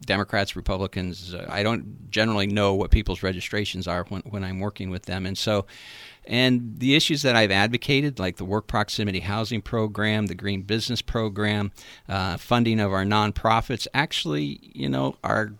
Democrats, 0.09 0.55
Republicans. 0.55 1.35
Uh, 1.35 1.45
I 1.47 1.61
don't 1.61 2.09
generally 2.09 2.47
know 2.47 2.73
what 2.73 2.89
people's 2.89 3.21
registrations 3.21 3.87
are 3.87 4.05
when, 4.09 4.23
when 4.23 4.43
I'm 4.43 4.59
working 4.59 4.89
with 4.89 5.03
them. 5.05 5.27
And 5.27 5.37
so, 5.37 5.67
and 6.25 6.79
the 6.79 6.95
issues 6.95 7.21
that 7.21 7.35
I've 7.35 7.51
advocated, 7.51 8.17
like 8.17 8.37
the 8.37 8.43
work 8.43 8.65
proximity 8.65 9.19
housing 9.19 9.61
program, 9.61 10.25
the 10.25 10.33
green 10.33 10.63
business 10.63 11.03
program, 11.03 11.71
uh, 12.07 12.37
funding 12.37 12.79
of 12.79 12.91
our 12.91 13.05
nonprofits, 13.05 13.87
actually, 13.93 14.59
you 14.73 14.89
know, 14.89 15.15
are 15.23 15.53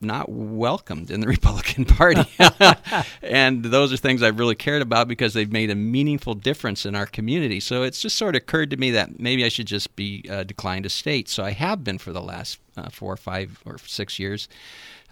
not 0.00 0.30
welcomed 0.30 1.10
in 1.10 1.20
the 1.20 1.26
Republican 1.38 1.84
Party. 1.84 2.24
and 3.22 3.64
those 3.64 3.92
are 3.92 3.96
things 3.96 4.22
I've 4.22 4.38
really 4.38 4.54
cared 4.54 4.82
about 4.82 5.08
because 5.08 5.34
they've 5.34 5.50
made 5.50 5.70
a 5.70 5.74
meaningful 5.74 6.34
difference 6.34 6.86
in 6.86 6.94
our 6.94 7.06
community. 7.06 7.60
So 7.60 7.82
it's 7.82 8.00
just 8.00 8.16
sort 8.16 8.34
of 8.34 8.42
occurred 8.42 8.70
to 8.70 8.76
me 8.76 8.90
that 8.92 9.18
maybe 9.18 9.44
I 9.44 9.48
should 9.48 9.66
just 9.66 9.94
be 9.96 10.24
uh, 10.30 10.44
declined 10.44 10.84
to 10.84 10.90
state. 10.90 11.28
So 11.28 11.44
I 11.44 11.50
have 11.50 11.84
been 11.84 11.98
for 11.98 12.12
the 12.12 12.22
last 12.22 12.58
uh, 12.76 12.90
four 12.90 13.12
or 13.12 13.16
five 13.16 13.60
or 13.64 13.78
six 13.78 14.18
years, 14.18 14.48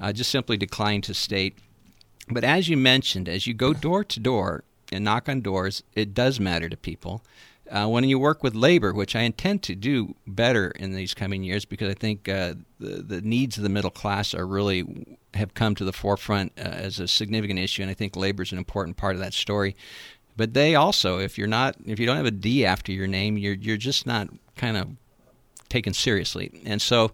uh, 0.00 0.12
just 0.12 0.31
simply 0.31 0.56
declined 0.56 1.05
to 1.05 1.15
state. 1.15 1.59
But 2.29 2.44
as 2.44 2.69
you 2.69 2.77
mentioned, 2.77 3.29
as 3.29 3.47
you 3.47 3.55
go 3.55 3.73
door 3.73 4.05
to 4.05 4.21
door 4.21 4.65
and 4.93 5.05
knock 5.05 5.29
on 5.29 5.41
doors, 5.41 5.83
it 5.94 6.15
does 6.15 6.41
matter 6.41 6.69
to 6.69 6.77
people. 6.77 7.23
Uh, 7.71 7.89
when 7.89 8.05
you 8.05 8.19
work 8.19 8.43
with 8.43 8.55
labor, 8.55 8.93
which 8.93 9.17
I 9.17 9.23
intend 9.23 9.63
to 9.65 9.75
do 9.75 10.15
better 10.27 10.71
in 10.71 10.93
these 10.93 11.15
coming 11.15 11.43
years, 11.43 11.65
because 11.65 11.91
I 11.91 11.95
think 11.95 12.29
uh, 12.29 12.55
the 12.79 13.03
the 13.03 13.21
needs 13.21 13.57
of 13.57 13.63
the 13.63 13.69
middle 13.69 13.91
class 13.91 14.35
are 14.35 14.47
really 14.47 15.17
have 15.35 15.55
come 15.55 15.75
to 15.75 15.85
the 15.85 15.93
forefront 15.93 16.53
uh, 16.59 16.63
as 16.63 17.01
a 17.01 17.09
significant 17.09 17.59
issue, 17.59 17.83
and 17.83 17.91
I 17.91 17.95
think 17.95 18.17
labor 18.17 18.43
is 18.43 18.53
an 18.53 18.59
important 18.59 18.97
part 18.97 19.17
of 19.17 19.21
that 19.21 19.35
story. 19.35 19.75
But 20.37 20.55
they 20.55 20.75
also, 20.75 21.19
if 21.19 21.38
you're 21.38 21.49
not, 21.49 21.76
if 21.85 21.99
you 21.99 22.07
don't 22.07 22.17
have 22.17 22.26
a 22.26 22.31
D 22.31 22.64
after 22.64 22.93
your 22.93 23.07
name, 23.07 23.37
you're 23.37 23.55
you're 23.55 23.76
just 23.76 24.07
not 24.07 24.29
kind 24.57 24.76
of 24.76 24.88
taken 25.69 25.95
seriously, 25.95 26.62
and 26.64 26.81
so. 26.81 27.12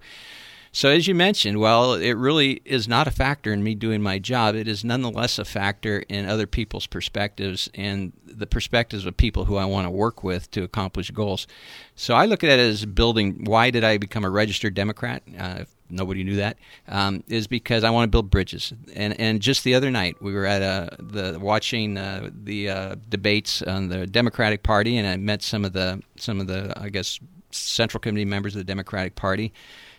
So, 0.75 0.89
as 0.89 1.07
you 1.07 1.15
mentioned, 1.15 1.61
well, 1.61 1.93
it 1.93 2.13
really 2.13 2.63
is 2.65 2.89
not 2.89 3.07
a 3.07 3.11
factor 3.11 3.53
in 3.53 3.63
me 3.63 3.75
doing 3.75 4.01
my 4.01 4.19
job. 4.19 4.55
It 4.55 4.67
is 4.67 4.83
nonetheless 4.83 5.39
a 5.39 5.45
factor 5.45 6.03
in 6.09 6.27
other 6.27 6.47
people's 6.47 6.87
perspectives 6.87 7.69
and 7.75 8.15
the 8.25 8.47
perspectives 8.47 9.05
of 9.05 9.15
people 9.15 9.45
who 9.45 9.57
I 9.57 9.67
want 9.67 9.87
to 9.87 9.91
work 9.91 10.25
with 10.25 10.51
to 10.53 10.63
accomplish 10.63 11.11
goals. 11.11 11.47
So, 11.95 12.15
I 12.15 12.25
look 12.25 12.43
at 12.43 12.59
it 12.59 12.59
as 12.59 12.87
building. 12.87 13.45
Why 13.45 13.69
did 13.69 13.85
I 13.85 13.99
become 13.99 14.25
a 14.25 14.31
registered 14.31 14.73
Democrat? 14.73 15.23
Uh, 15.39 15.65
nobody 15.91 16.25
knew 16.25 16.37
that. 16.37 16.57
Um, 16.89 17.23
is 17.29 17.47
because 17.47 17.85
I 17.85 17.91
want 17.91 18.05
to 18.05 18.11
build 18.11 18.31
bridges. 18.31 18.73
And 18.95 19.21
and 19.21 19.43
just 19.43 19.65
the 19.65 19.75
other 19.75 19.91
night 19.91 20.23
we 20.23 20.33
were 20.33 20.47
at 20.47 20.63
a, 20.63 20.97
the 20.99 21.39
watching 21.39 21.99
uh, 21.99 22.31
the 22.33 22.71
uh, 22.71 22.95
debates 23.11 23.61
on 23.61 23.89
the 23.89 24.07
Democratic 24.07 24.63
Party, 24.63 24.97
and 24.97 25.07
I 25.07 25.19
met 25.19 25.43
some 25.43 25.67
of 25.67 25.75
the 25.75 26.03
some 26.17 26.41
of 26.41 26.47
the 26.47 26.73
I 26.81 26.89
guess 26.89 27.21
central 27.51 28.01
committee 28.01 28.25
members 28.25 28.55
of 28.55 28.61
the 28.61 28.65
Democratic 28.65 29.15
Party 29.15 29.53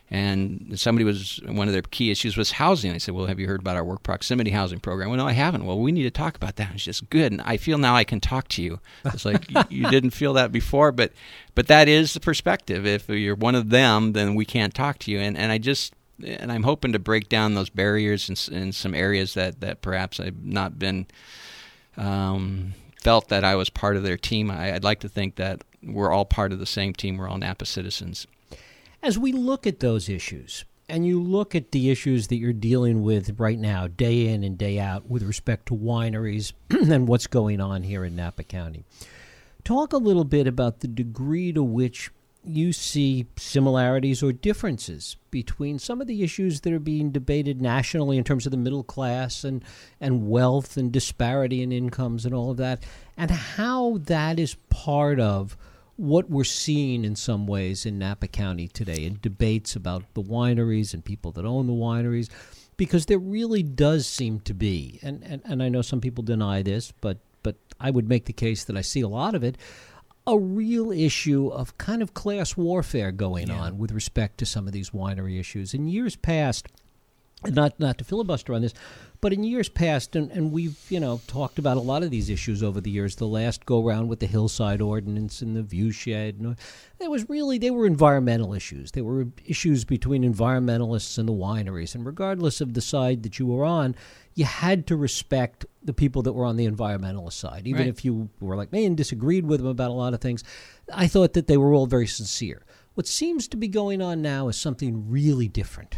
and 0.09 0.73
somebody 0.79 1.05
was 1.05 1.39
one 1.45 1.67
of 1.67 1.73
their 1.73 1.81
key 1.81 2.11
issues 2.11 2.37
was 2.37 2.51
housing. 2.51 2.91
I 2.91 2.97
said, 2.97 3.15
"Well, 3.15 3.25
have 3.25 3.39
you 3.39 3.47
heard 3.47 3.61
about 3.61 3.75
our 3.75 3.83
work 3.83 4.03
proximity 4.03 4.51
housing 4.51 4.79
program?" 4.79 5.09
Well, 5.09 5.17
no, 5.17 5.27
I 5.27 5.31
haven't. 5.31 5.65
Well, 5.65 5.79
we 5.79 5.91
need 5.91 6.03
to 6.03 6.11
talk 6.11 6.35
about 6.35 6.57
that. 6.57 6.73
It's 6.73 6.83
just 6.83 7.09
good, 7.09 7.31
and 7.31 7.41
I 7.41 7.57
feel 7.57 7.77
now 7.77 7.95
I 7.95 8.03
can 8.03 8.19
talk 8.19 8.47
to 8.49 8.61
you. 8.61 8.79
It's 9.05 9.25
like 9.25 9.45
you, 9.69 9.89
didn't 9.89 10.11
feel 10.11 10.33
that 10.33 10.51
before, 10.51 10.91
but 10.91 11.13
but 11.55 11.67
that 11.67 11.87
is 11.87 12.13
the 12.13 12.19
perspective. 12.19 12.85
If 12.85 13.09
you're 13.09 13.35
one 13.35 13.55
of 13.55 13.69
them, 13.69 14.13
then 14.13 14.35
we 14.35 14.45
can't 14.45 14.73
talk 14.73 14.99
to 14.99 15.11
you. 15.11 15.19
And 15.19 15.37
and 15.37 15.51
I 15.51 15.57
just 15.57 15.93
and 16.23 16.51
I'm 16.51 16.63
hoping 16.63 16.93
to 16.93 16.99
break 16.99 17.29
down 17.29 17.55
those 17.55 17.69
barriers 17.69 18.29
in, 18.29 18.55
in 18.55 18.71
some 18.71 18.93
areas 18.93 19.33
that 19.33 19.61
that 19.61 19.81
perhaps 19.81 20.19
I've 20.19 20.43
not 20.43 20.77
been. 20.77 21.07
Um, 21.95 22.73
felt 23.03 23.27
that 23.27 23.43
I 23.43 23.55
was 23.55 23.69
part 23.69 23.97
of 23.97 24.03
their 24.03 24.17
team. 24.17 24.49
I, 24.49 24.73
I'd 24.73 24.83
like 24.83 25.01
to 25.01 25.09
think 25.09 25.35
that 25.35 25.61
we're 25.83 26.11
all 26.11 26.25
part 26.25 26.53
of 26.53 26.59
the 26.59 26.65
same 26.65 26.93
team. 26.93 27.17
We're 27.17 27.27
all 27.27 27.37
Napa 27.37 27.65
citizens. 27.65 28.25
As 29.03 29.19
we 29.19 29.33
look 29.33 29.67
at 29.67 29.81
those 29.81 30.07
issues, 30.07 30.63
and 30.87 31.05
you 31.05 31.21
look 31.21 31.55
at 31.55 31.71
the 31.71 31.89
issues 31.89 32.27
that 32.27 32.37
you're 32.37 32.53
dealing 32.53 33.03
with 33.03 33.37
right 33.37 33.59
now, 33.59 33.87
day 33.87 34.29
in 34.29 34.45
and 34.45 34.57
day 34.57 34.79
out, 34.79 35.09
with 35.09 35.23
respect 35.23 35.65
to 35.65 35.75
wineries 35.75 36.53
and 36.69 37.05
what's 37.05 37.27
going 37.27 37.59
on 37.59 37.83
here 37.83 38.05
in 38.05 38.15
Napa 38.15 38.43
County, 38.43 38.85
talk 39.65 39.91
a 39.91 39.97
little 39.97 40.23
bit 40.23 40.47
about 40.47 40.79
the 40.79 40.87
degree 40.87 41.51
to 41.51 41.61
which 41.61 42.11
you 42.45 42.71
see 42.71 43.27
similarities 43.35 44.23
or 44.23 44.31
differences 44.31 45.17
between 45.31 45.79
some 45.79 45.99
of 45.99 46.07
the 46.07 46.23
issues 46.23 46.61
that 46.61 46.71
are 46.71 46.79
being 46.79 47.11
debated 47.11 47.61
nationally 47.61 48.17
in 48.17 48.23
terms 48.23 48.45
of 48.45 48.51
the 48.51 48.57
middle 48.57 48.85
class 48.85 49.43
and, 49.43 49.65
and 49.99 50.29
wealth 50.29 50.77
and 50.77 50.93
disparity 50.93 51.61
in 51.61 51.73
incomes 51.73 52.25
and 52.25 52.33
all 52.33 52.51
of 52.51 52.57
that, 52.57 52.81
and 53.17 53.31
how 53.31 53.97
that 53.97 54.39
is 54.39 54.55
part 54.69 55.19
of 55.19 55.57
what 55.95 56.29
we're 56.29 56.43
seeing 56.43 57.05
in 57.05 57.15
some 57.15 57.45
ways 57.47 57.85
in 57.85 57.99
Napa 57.99 58.27
County 58.27 58.67
today 58.67 59.05
in 59.05 59.19
debates 59.21 59.75
about 59.75 60.03
the 60.13 60.21
wineries 60.21 60.93
and 60.93 61.03
people 61.03 61.31
that 61.33 61.45
own 61.45 61.67
the 61.67 61.73
wineries. 61.73 62.29
Because 62.75 63.05
there 63.05 63.19
really 63.19 63.61
does 63.61 64.07
seem 64.07 64.39
to 64.41 64.53
be, 64.53 64.99
and, 65.03 65.23
and, 65.23 65.43
and 65.45 65.61
I 65.61 65.69
know 65.69 65.83
some 65.83 66.01
people 66.01 66.23
deny 66.23 66.63
this, 66.63 66.91
but 67.01 67.19
but 67.43 67.55
I 67.79 67.91
would 67.91 68.09
make 68.09 68.25
the 68.25 68.33
case 68.33 68.63
that 68.63 68.77
I 68.77 68.81
see 68.81 69.01
a 69.01 69.07
lot 69.07 69.35
of 69.35 69.43
it 69.43 69.57
a 70.25 70.39
real 70.39 70.91
issue 70.91 71.49
of 71.49 71.77
kind 71.77 72.01
of 72.01 72.13
class 72.13 72.55
warfare 72.55 73.11
going 73.11 73.47
yeah. 73.47 73.59
on 73.59 73.77
with 73.77 73.91
respect 73.91 74.37
to 74.37 74.45
some 74.45 74.67
of 74.67 74.73
these 74.73 74.91
winery 74.91 75.39
issues. 75.39 75.73
In 75.73 75.87
years 75.87 76.15
past, 76.15 76.67
not 77.47 77.79
not 77.79 77.97
to 77.97 78.03
filibuster 78.03 78.53
on 78.53 78.61
this, 78.61 78.73
but 79.21 79.31
in 79.31 79.43
years 79.43 79.69
past, 79.69 80.15
and, 80.15 80.29
and 80.31 80.51
we've 80.51 80.77
you 80.89 80.99
know 80.99 81.21
talked 81.27 81.57
about 81.57 81.77
a 81.77 81.81
lot 81.81 82.03
of 82.03 82.11
these 82.11 82.29
issues 82.29 82.61
over 82.61 82.81
the 82.81 82.91
years. 82.91 83.15
The 83.15 83.27
last 83.27 83.65
go 83.65 83.83
round 83.83 84.09
with 84.09 84.19
the 84.19 84.27
hillside 84.27 84.81
ordinance 84.81 85.41
and 85.41 85.55
the 85.55 85.63
view 85.63 85.91
shed, 85.91 86.35
and 86.39 86.47
uh, 86.47 86.55
it 86.99 87.09
was 87.09 87.29
really 87.29 87.57
they 87.57 87.71
were 87.71 87.85
environmental 87.85 88.53
issues. 88.53 88.91
They 88.91 89.01
were 89.01 89.27
issues 89.45 89.85
between 89.85 90.23
environmentalists 90.23 91.17
and 91.17 91.27
the 91.27 91.33
wineries, 91.33 91.95
and 91.95 92.05
regardless 92.05 92.61
of 92.61 92.73
the 92.73 92.81
side 92.81 93.23
that 93.23 93.39
you 93.39 93.45
were 93.45 93.63
on, 93.65 93.95
you 94.35 94.45
had 94.45 94.87
to 94.87 94.95
respect 94.95 95.65
the 95.83 95.93
people 95.93 96.21
that 96.23 96.33
were 96.33 96.45
on 96.45 96.57
the 96.57 96.67
environmentalist 96.67 97.33
side, 97.33 97.67
even 97.67 97.81
right. 97.81 97.89
if 97.89 98.03
you 98.03 98.29
were 98.39 98.55
like 98.55 98.71
me 98.71 98.85
and 98.85 98.97
disagreed 98.97 99.45
with 99.45 99.59
them 99.59 99.69
about 99.69 99.89
a 99.89 99.93
lot 99.93 100.13
of 100.13 100.21
things. 100.21 100.43
I 100.93 101.07
thought 101.07 101.33
that 101.33 101.47
they 101.47 101.57
were 101.57 101.73
all 101.73 101.85
very 101.85 102.07
sincere. 102.07 102.65
What 102.95 103.07
seems 103.07 103.47
to 103.49 103.57
be 103.57 103.67
going 103.67 104.01
on 104.01 104.21
now 104.21 104.47
is 104.49 104.57
something 104.57 105.09
really 105.09 105.47
different. 105.47 105.95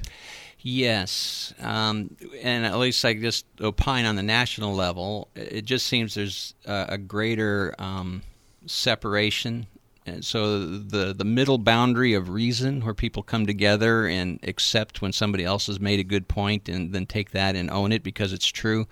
Yes, 0.67 1.53
um, 1.59 2.17
and 2.41 2.65
at 2.65 2.79
least 2.79 3.05
I 3.05 3.13
just 3.13 3.45
opine 3.61 4.05
on 4.05 4.15
the 4.15 4.23
national 4.23 4.73
level. 4.73 5.27
It 5.35 5.65
just 5.65 5.85
seems 5.85 6.15
there's 6.15 6.55
a, 6.65 6.85
a 6.89 6.97
greater 6.97 7.75
um, 7.77 8.23
separation 8.65 9.67
and 10.07 10.23
so 10.23 10.59
the 10.59 11.13
the 11.13 11.25
middle 11.25 11.57
boundary 11.57 12.13
of 12.13 12.29
reason, 12.29 12.81
where 12.81 12.93
people 12.93 13.23
come 13.23 13.47
together 13.47 14.05
and 14.05 14.39
accept 14.43 15.01
when 15.01 15.11
somebody 15.11 15.43
else 15.43 15.65
has 15.67 15.79
made 15.79 15.99
a 15.99 16.03
good 16.03 16.27
point, 16.27 16.69
and 16.69 16.93
then 16.93 17.07
take 17.07 17.31
that 17.31 17.55
and 17.55 17.71
own 17.71 17.91
it 17.91 18.03
because 18.03 18.31
it's 18.31 18.47
true. 18.47 18.87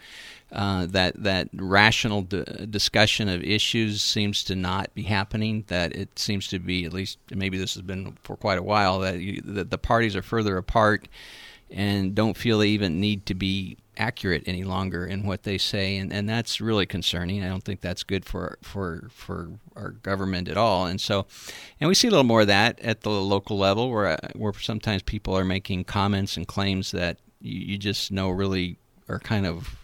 Uh, 0.51 0.87
that 0.87 1.21
that 1.21 1.49
rational 1.53 2.23
discussion 2.23 3.29
of 3.29 3.43
issues 3.43 4.01
seems 4.01 4.43
to 4.45 4.55
not 4.55 4.93
be 4.95 5.03
happening. 5.03 5.65
That 5.67 5.95
it 5.95 6.17
seems 6.17 6.47
to 6.47 6.57
be 6.57 6.83
at 6.85 6.93
least 6.93 7.19
maybe 7.29 7.59
this 7.59 7.75
has 7.75 7.83
been 7.83 8.17
for 8.23 8.35
quite 8.35 8.57
a 8.57 8.63
while 8.63 8.99
that, 8.99 9.19
you, 9.19 9.41
that 9.45 9.69
the 9.69 9.77
parties 9.77 10.15
are 10.15 10.23
further 10.23 10.57
apart 10.57 11.07
and 11.73 12.13
don't 12.13 12.37
feel 12.37 12.59
they 12.59 12.69
even 12.69 12.99
need 12.99 13.25
to 13.25 13.33
be 13.33 13.77
accurate 13.97 14.43
any 14.47 14.63
longer 14.63 15.05
in 15.05 15.25
what 15.25 15.43
they 15.43 15.57
say, 15.57 15.97
and, 15.97 16.11
and 16.11 16.27
that's 16.27 16.59
really 16.61 16.85
concerning. 16.85 17.43
I 17.43 17.49
don't 17.49 17.63
think 17.63 17.81
that's 17.81 18.03
good 18.03 18.25
for 18.25 18.57
for 18.61 19.09
for 19.11 19.51
our 19.75 19.91
government 19.91 20.47
at 20.47 20.57
all. 20.57 20.85
And 20.85 21.01
so, 21.01 21.25
and 21.79 21.87
we 21.87 21.95
see 21.95 22.07
a 22.07 22.11
little 22.11 22.23
more 22.23 22.41
of 22.41 22.47
that 22.47 22.79
at 22.79 23.01
the 23.01 23.09
local 23.09 23.57
level, 23.57 23.89
where 23.89 24.07
uh, 24.07 24.29
where 24.35 24.53
sometimes 24.53 25.01
people 25.01 25.37
are 25.37 25.45
making 25.45 25.85
comments 25.85 26.37
and 26.37 26.47
claims 26.47 26.91
that 26.91 27.17
you, 27.41 27.59
you 27.59 27.77
just 27.77 28.11
know 28.11 28.29
really 28.29 28.77
are 29.09 29.19
kind 29.19 29.45
of 29.45 29.75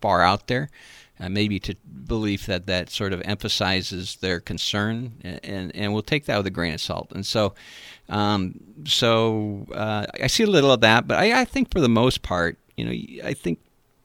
far 0.00 0.22
out 0.22 0.46
there. 0.46 0.70
Uh, 1.18 1.30
maybe 1.30 1.58
to 1.58 1.74
belief 2.06 2.44
that 2.44 2.66
that 2.66 2.90
sort 2.90 3.14
of 3.14 3.22
emphasizes 3.24 4.16
their 4.16 4.38
concern, 4.38 5.14
and 5.24 5.74
and 5.74 5.94
we'll 5.94 6.02
take 6.02 6.26
that 6.26 6.36
with 6.36 6.46
a 6.46 6.50
grain 6.50 6.74
of 6.74 6.80
salt. 6.80 7.10
And 7.14 7.24
so, 7.24 7.54
um, 8.10 8.60
so 8.84 9.66
uh, 9.74 10.04
I 10.22 10.26
see 10.26 10.42
a 10.42 10.46
little 10.46 10.72
of 10.72 10.82
that, 10.82 11.08
but 11.08 11.16
I, 11.18 11.40
I 11.40 11.44
think 11.46 11.72
for 11.72 11.80
the 11.80 11.88
most 11.88 12.20
part, 12.20 12.58
you 12.76 12.84
know, 12.84 13.26
I 13.26 13.32
think 13.32 13.60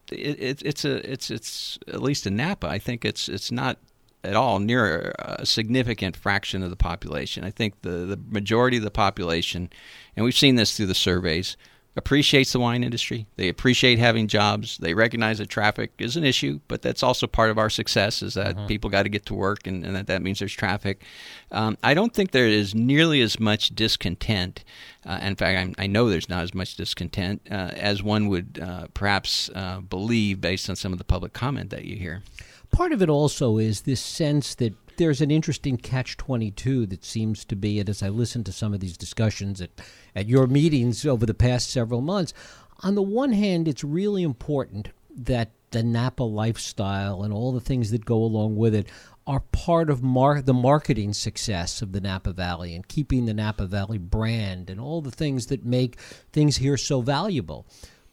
it, 0.10 0.40
it, 0.40 0.62
it's 0.64 0.86
a 0.86 1.12
it's 1.12 1.30
it's 1.30 1.78
at 1.88 2.02
least 2.02 2.26
in 2.26 2.38
Napa. 2.38 2.68
I 2.68 2.80
think 2.80 3.04
it's 3.04 3.28
it's 3.28 3.52
not 3.52 3.78
at 4.24 4.36
all 4.36 4.60
near 4.60 5.14
a 5.20 5.46
significant 5.46 6.16
fraction 6.16 6.64
of 6.64 6.70
the 6.70 6.76
population. 6.76 7.44
I 7.44 7.52
think 7.52 7.82
the 7.82 8.06
the 8.06 8.20
majority 8.30 8.78
of 8.78 8.84
the 8.84 8.92
population, 8.92 9.70
and 10.16 10.24
we've 10.24 10.38
seen 10.38 10.56
this 10.56 10.78
through 10.78 10.88
the 10.88 10.96
surveys, 10.96 11.58
appreciates 11.96 12.54
the 12.54 12.60
wine 12.60 12.84
industry. 12.84 13.28
They 13.36 13.50
appreciate 13.50 14.00
having 14.00 14.28
jobs. 14.28 14.78
They 14.78 14.94
recognize 14.94 15.40
that 15.40 15.50
traffic 15.50 15.92
is 16.00 16.16
an 16.16 16.24
issue, 16.24 16.62
but 16.68 16.82
that's 16.82 17.04
also 17.04 17.28
part 17.28 17.50
of 17.50 17.58
our 17.58 17.70
success 17.70 18.22
is 18.22 18.36
that 18.36 18.56
mm-hmm. 18.56 18.68
people 18.68 18.90
got 18.90 19.04
to 19.04 19.10
get 19.10 19.26
to 19.26 19.34
work 19.34 19.68
and, 19.68 19.84
and, 19.86 19.96
that 19.96 20.08
that 20.08 20.22
means 20.22 20.40
there's 20.40 20.54
traffic. 20.54 21.04
Um, 21.52 21.78
I 21.84 21.94
don't 21.94 22.14
think 22.14 22.32
there 22.32 22.48
is 22.48 22.74
nearly 22.74 23.22
as 23.22 23.40
much 23.40 23.76
discontent. 23.76 24.64
Uh, 25.06 25.20
in 25.22 25.36
fact, 25.36 25.60
I'm, 25.60 25.76
i 25.78 25.88
know 25.88 26.10
there's 26.10 26.30
not 26.30 26.44
as 26.44 26.54
much 26.54 26.76
discontent 26.76 27.42
uh, 27.52 27.72
as 27.76 28.02
one 28.02 28.28
would 28.30 28.60
uh, 28.62 28.88
perhaps 28.94 29.50
uh, 29.54 29.82
believe 29.82 30.40
based 30.40 30.70
on 30.70 30.78
some 30.78 30.94
of 30.94 30.98
the 30.98 31.04
public 31.04 31.34
comment 31.34 31.72
that 31.72 31.84
you 31.84 31.98
hear. 31.98 32.24
Part 32.72 32.94
of 32.94 33.02
it 33.02 33.10
also 33.10 33.58
is 33.58 33.82
this 33.82 34.00
sense 34.00 34.56
that 34.56 34.74
there's 35.02 35.20
an 35.20 35.32
interesting 35.32 35.78
catch 35.78 36.16
22 36.16 36.86
that 36.86 37.04
seems 37.04 37.44
to 37.46 37.56
be, 37.56 37.80
and 37.80 37.90
as 37.90 38.04
I 38.04 38.10
listen 38.10 38.44
to 38.44 38.52
some 38.52 38.72
of 38.72 38.82
these 38.82 38.96
discussions 38.96 39.60
at, 39.60 39.72
at 40.16 40.30
your 40.30 40.46
meetings 40.46 41.08
over 41.08 41.26
the 41.26 41.34
past 41.34 41.72
several 41.72 42.02
months, 42.02 42.36
on 42.84 42.94
the 42.94 43.02
one 43.02 43.32
hand, 43.32 43.68
it's 43.68 43.84
really 43.84 44.22
important 44.22 44.90
that 45.18 45.50
the 45.72 45.82
Napa 45.82 46.22
lifestyle 46.22 47.24
and 47.24 47.34
all 47.34 47.52
the 47.52 47.60
things 47.60 47.90
that 47.90 48.06
go 48.06 48.18
along 48.18 48.58
with 48.58 48.76
it 48.76 48.88
are 49.26 49.40
part 49.52 49.90
of 49.90 50.04
mar- 50.04 50.44
the 50.44 50.54
marketing 50.54 51.14
success 51.14 51.82
of 51.82 51.94
the 51.94 52.02
Napa 52.02 52.32
Valley 52.32 52.76
and 52.76 52.88
keeping 52.88 53.26
the 53.26 53.34
Napa 53.34 53.66
Valley 53.66 53.98
brand 53.98 54.70
and 54.70 54.80
all 54.80 55.02
the 55.02 55.10
things 55.10 55.48
that 55.48 55.66
make 55.66 56.00
things 56.32 56.58
here 56.58 56.78
so 56.78 57.02
valuable. 57.02 57.66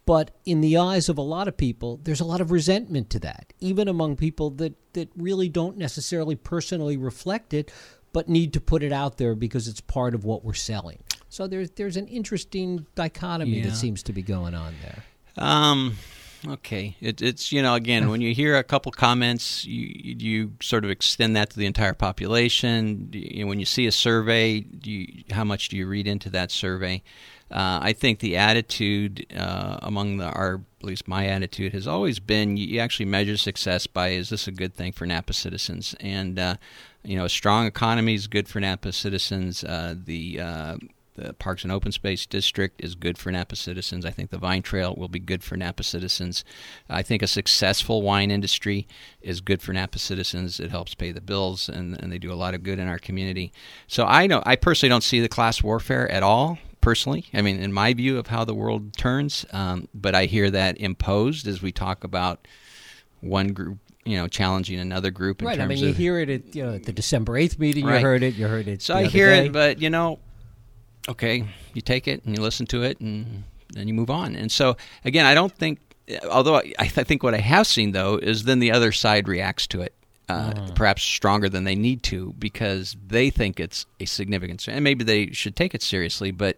But 0.08 0.30
in 0.46 0.62
the 0.62 0.78
eyes 0.78 1.10
of 1.10 1.18
a 1.18 1.22
lot 1.22 1.48
of 1.48 1.58
people, 1.58 2.00
there's 2.02 2.20
a 2.20 2.24
lot 2.24 2.40
of 2.40 2.50
resentment 2.50 3.10
to 3.10 3.18
that, 3.18 3.52
even 3.60 3.88
among 3.88 4.16
people 4.16 4.48
that, 4.52 4.72
that 4.94 5.10
really 5.14 5.50
don't 5.50 5.76
necessarily 5.76 6.34
personally 6.34 6.96
reflect 6.96 7.52
it, 7.52 7.70
but 8.14 8.26
need 8.26 8.54
to 8.54 8.60
put 8.62 8.82
it 8.82 8.90
out 8.90 9.18
there 9.18 9.34
because 9.34 9.68
it's 9.68 9.82
part 9.82 10.14
of 10.14 10.24
what 10.24 10.46
we're 10.46 10.54
selling. 10.54 11.00
So 11.28 11.46
there's 11.46 11.72
there's 11.72 11.98
an 11.98 12.06
interesting 12.08 12.86
dichotomy 12.94 13.58
yeah. 13.58 13.64
that 13.66 13.76
seems 13.76 14.02
to 14.04 14.14
be 14.14 14.22
going 14.22 14.54
on 14.54 14.74
there. 14.80 15.04
Um, 15.36 15.98
okay, 16.48 16.96
it, 17.02 17.20
it's 17.20 17.52
you 17.52 17.60
know 17.60 17.74
again 17.74 18.08
when 18.08 18.22
you 18.22 18.34
hear 18.34 18.56
a 18.56 18.64
couple 18.64 18.90
comments, 18.92 19.66
you 19.66 19.88
you 19.88 20.52
sort 20.62 20.86
of 20.86 20.90
extend 20.90 21.36
that 21.36 21.50
to 21.50 21.58
the 21.58 21.66
entire 21.66 21.92
population. 21.92 23.10
You 23.12 23.46
when 23.46 23.60
you 23.60 23.66
see 23.66 23.86
a 23.86 23.92
survey, 23.92 24.64
you, 24.82 25.24
how 25.32 25.44
much 25.44 25.68
do 25.68 25.76
you 25.76 25.86
read 25.86 26.06
into 26.06 26.30
that 26.30 26.50
survey? 26.50 27.02
Uh, 27.50 27.80
I 27.82 27.92
think 27.92 28.20
the 28.20 28.36
attitude 28.36 29.26
uh, 29.34 29.78
among 29.82 30.18
the, 30.18 30.26
our, 30.26 30.60
at 30.80 30.84
least 30.84 31.08
my 31.08 31.26
attitude, 31.26 31.72
has 31.72 31.86
always 31.86 32.18
been 32.18 32.56
you 32.56 32.78
actually 32.78 33.06
measure 33.06 33.36
success 33.36 33.86
by 33.86 34.08
is 34.08 34.28
this 34.28 34.46
a 34.46 34.52
good 34.52 34.74
thing 34.74 34.92
for 34.92 35.06
Napa 35.06 35.32
citizens? 35.32 35.94
And, 36.00 36.38
uh, 36.38 36.56
you 37.02 37.16
know, 37.16 37.24
a 37.24 37.30
strong 37.30 37.66
economy 37.66 38.14
is 38.14 38.26
good 38.26 38.48
for 38.48 38.60
Napa 38.60 38.92
citizens. 38.92 39.64
Uh, 39.64 39.94
the 40.04 40.40
uh, 40.40 40.76
the 41.18 41.32
Parks 41.34 41.64
and 41.64 41.72
Open 41.72 41.90
Space 41.90 42.26
District 42.26 42.80
is 42.82 42.94
good 42.94 43.18
for 43.18 43.32
Napa 43.32 43.56
citizens. 43.56 44.06
I 44.06 44.10
think 44.10 44.30
the 44.30 44.38
Vine 44.38 44.62
Trail 44.62 44.94
will 44.96 45.08
be 45.08 45.18
good 45.18 45.42
for 45.42 45.56
Napa 45.56 45.82
citizens. 45.82 46.44
I 46.88 47.02
think 47.02 47.22
a 47.22 47.26
successful 47.26 48.02
wine 48.02 48.30
industry 48.30 48.86
is 49.20 49.40
good 49.40 49.60
for 49.60 49.72
Napa 49.72 49.98
citizens. 49.98 50.60
It 50.60 50.70
helps 50.70 50.94
pay 50.94 51.10
the 51.10 51.20
bills, 51.20 51.68
and, 51.68 52.00
and 52.00 52.12
they 52.12 52.18
do 52.18 52.32
a 52.32 52.34
lot 52.34 52.54
of 52.54 52.62
good 52.62 52.78
in 52.78 52.86
our 52.86 53.00
community. 53.00 53.52
So 53.88 54.04
I 54.04 54.28
know 54.28 54.42
I 54.46 54.54
personally 54.54 54.90
don't 54.90 55.02
see 55.02 55.20
the 55.20 55.28
class 55.28 55.60
warfare 55.62 56.08
at 56.10 56.22
all 56.22 56.58
personally. 56.88 57.26
I 57.34 57.42
mean, 57.42 57.60
in 57.60 57.70
my 57.70 57.92
view 57.92 58.18
of 58.18 58.28
how 58.28 58.46
the 58.46 58.54
world 58.54 58.96
turns, 58.96 59.44
um, 59.52 59.88
but 59.92 60.14
I 60.14 60.24
hear 60.24 60.50
that 60.50 60.80
imposed 60.80 61.46
as 61.46 61.60
we 61.60 61.70
talk 61.70 62.02
about 62.02 62.48
one 63.20 63.48
group, 63.48 63.76
you 64.06 64.16
know, 64.16 64.26
challenging 64.26 64.80
another 64.80 65.10
group. 65.10 65.42
right. 65.42 65.60
I 65.60 65.66
mean, 65.66 65.76
you 65.76 65.92
hear 65.92 66.18
it 66.18 66.30
at 66.30 66.56
you 66.56 66.64
know 66.64 66.72
at 66.76 66.84
the 66.84 66.92
December 66.94 67.36
eighth 67.36 67.58
meeting. 67.58 67.84
Right. 67.84 67.96
You 67.96 68.06
heard 68.06 68.22
it. 68.22 68.36
You 68.36 68.48
heard 68.48 68.68
it. 68.68 68.80
So 68.80 68.94
I 68.94 69.04
hear 69.04 69.28
day. 69.28 69.46
it, 69.46 69.52
but 69.52 69.82
you 69.82 69.90
know, 69.90 70.18
okay, 71.10 71.44
you 71.74 71.82
take 71.82 72.08
it 72.08 72.24
and 72.24 72.34
you 72.34 72.42
listen 72.42 72.64
to 72.68 72.82
it, 72.84 72.98
and 73.00 73.44
then 73.74 73.86
you 73.86 73.92
move 73.92 74.08
on. 74.08 74.34
And 74.34 74.50
so 74.50 74.78
again, 75.04 75.26
I 75.26 75.34
don't 75.34 75.52
think. 75.52 75.80
Although 76.30 76.56
I, 76.56 76.72
I 76.78 76.88
think 76.88 77.22
what 77.22 77.34
I 77.34 77.40
have 77.40 77.66
seen 77.66 77.92
though 77.92 78.16
is 78.16 78.44
then 78.44 78.60
the 78.60 78.72
other 78.72 78.92
side 78.92 79.28
reacts 79.28 79.66
to 79.66 79.82
it 79.82 79.94
uh, 80.28 80.52
mm. 80.52 80.74
perhaps 80.74 81.02
stronger 81.02 81.48
than 81.48 81.64
they 81.64 81.74
need 81.74 82.02
to 82.02 82.34
because 82.38 82.96
they 83.06 83.30
think 83.30 83.58
it's 83.58 83.86
a 84.00 84.04
significant 84.04 84.66
and 84.68 84.84
maybe 84.84 85.04
they 85.04 85.30
should 85.32 85.56
take 85.56 85.74
it 85.74 85.82
seriously 85.82 86.30
but 86.30 86.56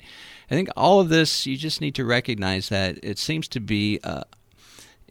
i 0.50 0.54
think 0.54 0.68
all 0.76 1.00
of 1.00 1.08
this 1.08 1.46
you 1.46 1.56
just 1.56 1.80
need 1.80 1.94
to 1.94 2.04
recognize 2.04 2.68
that 2.68 2.98
it 3.02 3.18
seems 3.18 3.46
to 3.46 3.60
be 3.60 4.00
uh, 4.02 4.24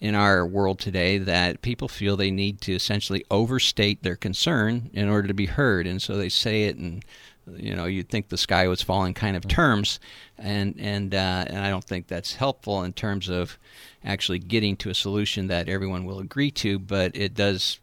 in 0.01 0.15
our 0.15 0.45
world 0.45 0.79
today 0.79 1.17
that 1.17 1.61
people 1.61 1.87
feel 1.87 2.15
they 2.15 2.31
need 2.31 2.61
to 2.61 2.73
essentially 2.73 3.23
overstate 3.29 4.01
their 4.03 4.15
concern 4.15 4.89
in 4.93 5.09
order 5.09 5.27
to 5.27 5.33
be 5.33 5.45
heard 5.45 5.85
and 5.85 6.01
so 6.01 6.15
they 6.17 6.29
say 6.29 6.63
it 6.63 6.77
and 6.77 7.03
you 7.57 7.75
know 7.75 7.85
you'd 7.85 8.09
think 8.09 8.29
the 8.29 8.37
sky 8.37 8.67
was 8.67 8.81
falling 8.81 9.13
kind 9.13 9.35
of 9.35 9.43
mm. 9.43 9.49
terms 9.49 9.99
and 10.37 10.75
and 10.79 11.13
uh, 11.15 11.45
and 11.47 11.59
I 11.59 11.69
don't 11.69 11.83
think 11.83 12.07
that's 12.07 12.35
helpful 12.35 12.83
in 12.83 12.93
terms 12.93 13.29
of 13.29 13.57
actually 14.03 14.39
getting 14.39 14.77
to 14.77 14.89
a 14.89 14.93
solution 14.93 15.47
that 15.47 15.67
everyone 15.67 16.05
will 16.05 16.19
agree 16.19 16.51
to 16.51 16.79
but 16.79 17.15
it 17.15 17.33
does 17.33 17.79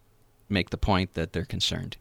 make 0.48 0.70
the 0.70 0.76
point 0.76 1.14
that 1.14 1.32
they're 1.32 1.44
concerned. 1.44 1.96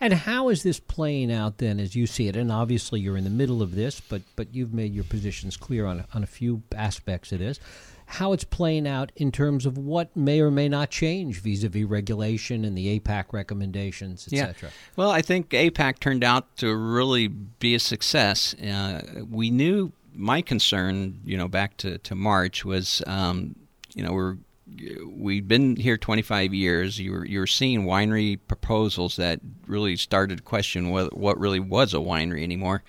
And 0.00 0.12
how 0.12 0.48
is 0.48 0.64
this 0.64 0.80
playing 0.80 1.32
out 1.32 1.58
then, 1.58 1.78
as 1.78 1.94
you 1.94 2.08
see 2.08 2.26
it? 2.26 2.34
And 2.34 2.50
obviously, 2.50 2.98
you're 2.98 3.16
in 3.16 3.22
the 3.22 3.30
middle 3.30 3.62
of 3.62 3.76
this, 3.76 4.00
but 4.00 4.22
but 4.34 4.52
you've 4.52 4.74
made 4.74 4.92
your 4.92 5.04
positions 5.04 5.56
clear 5.56 5.86
on 5.86 6.04
on 6.12 6.24
a 6.24 6.26
few 6.26 6.62
aspects 6.74 7.30
of 7.30 7.38
this. 7.38 7.60
How 8.06 8.32
it's 8.32 8.42
playing 8.42 8.86
out 8.88 9.12
in 9.14 9.30
terms 9.30 9.64
of 9.64 9.78
what 9.78 10.14
may 10.16 10.40
or 10.40 10.50
may 10.50 10.68
not 10.68 10.90
change 10.90 11.40
vis-a-vis 11.40 11.84
regulation 11.84 12.64
and 12.64 12.76
the 12.76 12.98
APAC 12.98 13.26
recommendations, 13.32 14.26
etc. 14.26 14.54
Yeah. 14.60 14.68
Well, 14.96 15.10
I 15.10 15.22
think 15.22 15.50
APAC 15.50 16.00
turned 16.00 16.24
out 16.24 16.56
to 16.56 16.76
really 16.76 17.28
be 17.28 17.74
a 17.74 17.78
success. 17.78 18.54
Uh, 18.54 19.22
we 19.30 19.50
knew 19.50 19.92
my 20.14 20.42
concern, 20.42 21.20
you 21.24 21.38
know, 21.38 21.48
back 21.48 21.76
to, 21.78 21.98
to 21.98 22.14
March 22.14 22.64
was, 22.64 23.02
um, 23.06 23.54
you 23.94 24.02
know, 24.02 24.12
we're 24.12 24.36
we've 25.06 25.46
been 25.46 25.76
here 25.76 25.96
25 25.96 26.54
years. 26.54 26.98
You 26.98 27.12
were 27.12 27.24
you 27.24 27.40
were 27.40 27.46
seeing 27.46 27.84
winery 27.84 28.38
proposals 28.48 29.16
that 29.16 29.40
really 29.66 29.96
started 29.96 30.38
to 30.38 30.42
question 30.42 30.90
what 30.90 31.16
what 31.16 31.38
really 31.38 31.60
was 31.60 31.94
a 31.94 31.98
winery 31.98 32.42
anymore, 32.42 32.82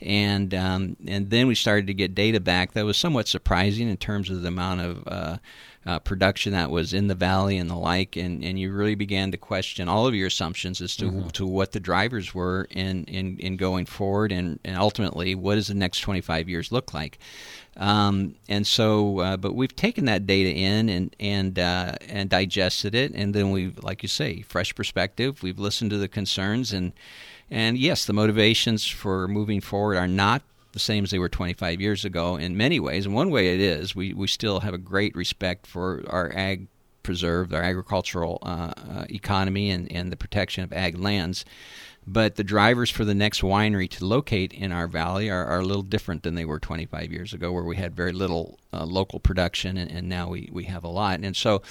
and 0.00 0.54
um, 0.54 0.96
and 1.06 1.30
then 1.30 1.46
we 1.46 1.54
started 1.54 1.86
to 1.88 1.94
get 1.94 2.14
data 2.14 2.40
back 2.40 2.72
that 2.72 2.84
was 2.84 2.96
somewhat 2.96 3.28
surprising 3.28 3.88
in 3.88 3.96
terms 3.96 4.30
of 4.30 4.42
the 4.42 4.48
amount 4.48 4.80
of 4.80 5.02
uh, 5.06 5.36
uh, 5.84 5.98
production 5.98 6.52
that 6.52 6.70
was 6.70 6.92
in 6.92 7.08
the 7.08 7.14
valley 7.14 7.58
and 7.58 7.68
the 7.68 7.76
like, 7.76 8.16
and, 8.16 8.44
and 8.44 8.58
you 8.58 8.72
really 8.72 8.94
began 8.94 9.30
to 9.32 9.36
question 9.36 9.88
all 9.88 10.06
of 10.06 10.14
your 10.14 10.28
assumptions 10.28 10.80
as 10.80 10.96
to 10.96 11.06
mm-hmm. 11.06 11.28
to 11.28 11.46
what 11.46 11.72
the 11.72 11.80
drivers 11.80 12.34
were 12.34 12.68
in, 12.70 13.04
in, 13.04 13.38
in 13.38 13.56
going 13.56 13.86
forward, 13.86 14.30
and, 14.30 14.60
and 14.64 14.76
ultimately 14.76 15.34
what 15.34 15.56
does 15.56 15.68
the 15.68 15.74
next 15.74 16.00
25 16.00 16.48
years 16.48 16.70
look 16.70 16.94
like. 16.94 17.18
Um, 17.76 18.34
and 18.48 18.66
so, 18.66 19.18
uh, 19.20 19.36
but 19.36 19.54
we've 19.54 19.74
taken 19.74 20.04
that 20.04 20.26
data 20.26 20.50
in 20.50 20.88
and 20.88 21.16
and 21.18 21.58
uh, 21.58 21.94
and 22.06 22.28
digested 22.28 22.94
it, 22.94 23.12
and 23.14 23.34
then 23.34 23.50
we've, 23.50 23.82
like 23.82 24.02
you 24.02 24.08
say, 24.08 24.42
fresh 24.42 24.74
perspective. 24.74 25.42
We've 25.42 25.58
listened 25.58 25.90
to 25.90 25.96
the 25.96 26.08
concerns, 26.08 26.72
and 26.72 26.92
and 27.50 27.78
yes, 27.78 28.04
the 28.04 28.12
motivations 28.12 28.86
for 28.86 29.26
moving 29.26 29.60
forward 29.60 29.96
are 29.96 30.08
not 30.08 30.42
the 30.72 30.78
same 30.78 31.04
as 31.04 31.10
they 31.10 31.18
were 31.18 31.28
25 31.28 31.80
years 31.80 32.04
ago 32.04 32.36
in 32.36 32.56
many 32.56 32.80
ways. 32.80 33.06
In 33.06 33.12
one 33.12 33.30
way, 33.30 33.54
it 33.54 33.60
is. 33.60 33.94
We, 33.94 34.12
we 34.12 34.26
still 34.26 34.60
have 34.60 34.74
a 34.74 34.78
great 34.78 35.14
respect 35.14 35.66
for 35.66 36.02
our 36.08 36.32
ag 36.34 36.66
preserve, 37.02 37.52
our 37.52 37.62
agricultural 37.62 38.38
uh, 38.42 38.72
uh, 38.76 39.04
economy, 39.10 39.70
and, 39.70 39.90
and 39.90 40.12
the 40.12 40.16
protection 40.16 40.64
of 40.64 40.72
ag 40.72 40.98
lands. 40.98 41.44
But 42.06 42.34
the 42.34 42.44
drivers 42.44 42.90
for 42.90 43.04
the 43.04 43.14
next 43.14 43.42
winery 43.42 43.88
to 43.90 44.04
locate 44.04 44.52
in 44.52 44.72
our 44.72 44.88
valley 44.88 45.30
are, 45.30 45.44
are 45.44 45.60
a 45.60 45.64
little 45.64 45.82
different 45.82 46.24
than 46.24 46.34
they 46.34 46.44
were 46.44 46.58
25 46.58 47.12
years 47.12 47.32
ago, 47.32 47.52
where 47.52 47.62
we 47.62 47.76
had 47.76 47.94
very 47.94 48.12
little 48.12 48.58
uh, 48.72 48.84
local 48.84 49.20
production, 49.20 49.76
and, 49.76 49.90
and 49.90 50.08
now 50.08 50.28
we, 50.28 50.48
we 50.52 50.64
have 50.64 50.82
a 50.82 50.88
lot. 50.88 51.20
And 51.20 51.36
so 51.36 51.62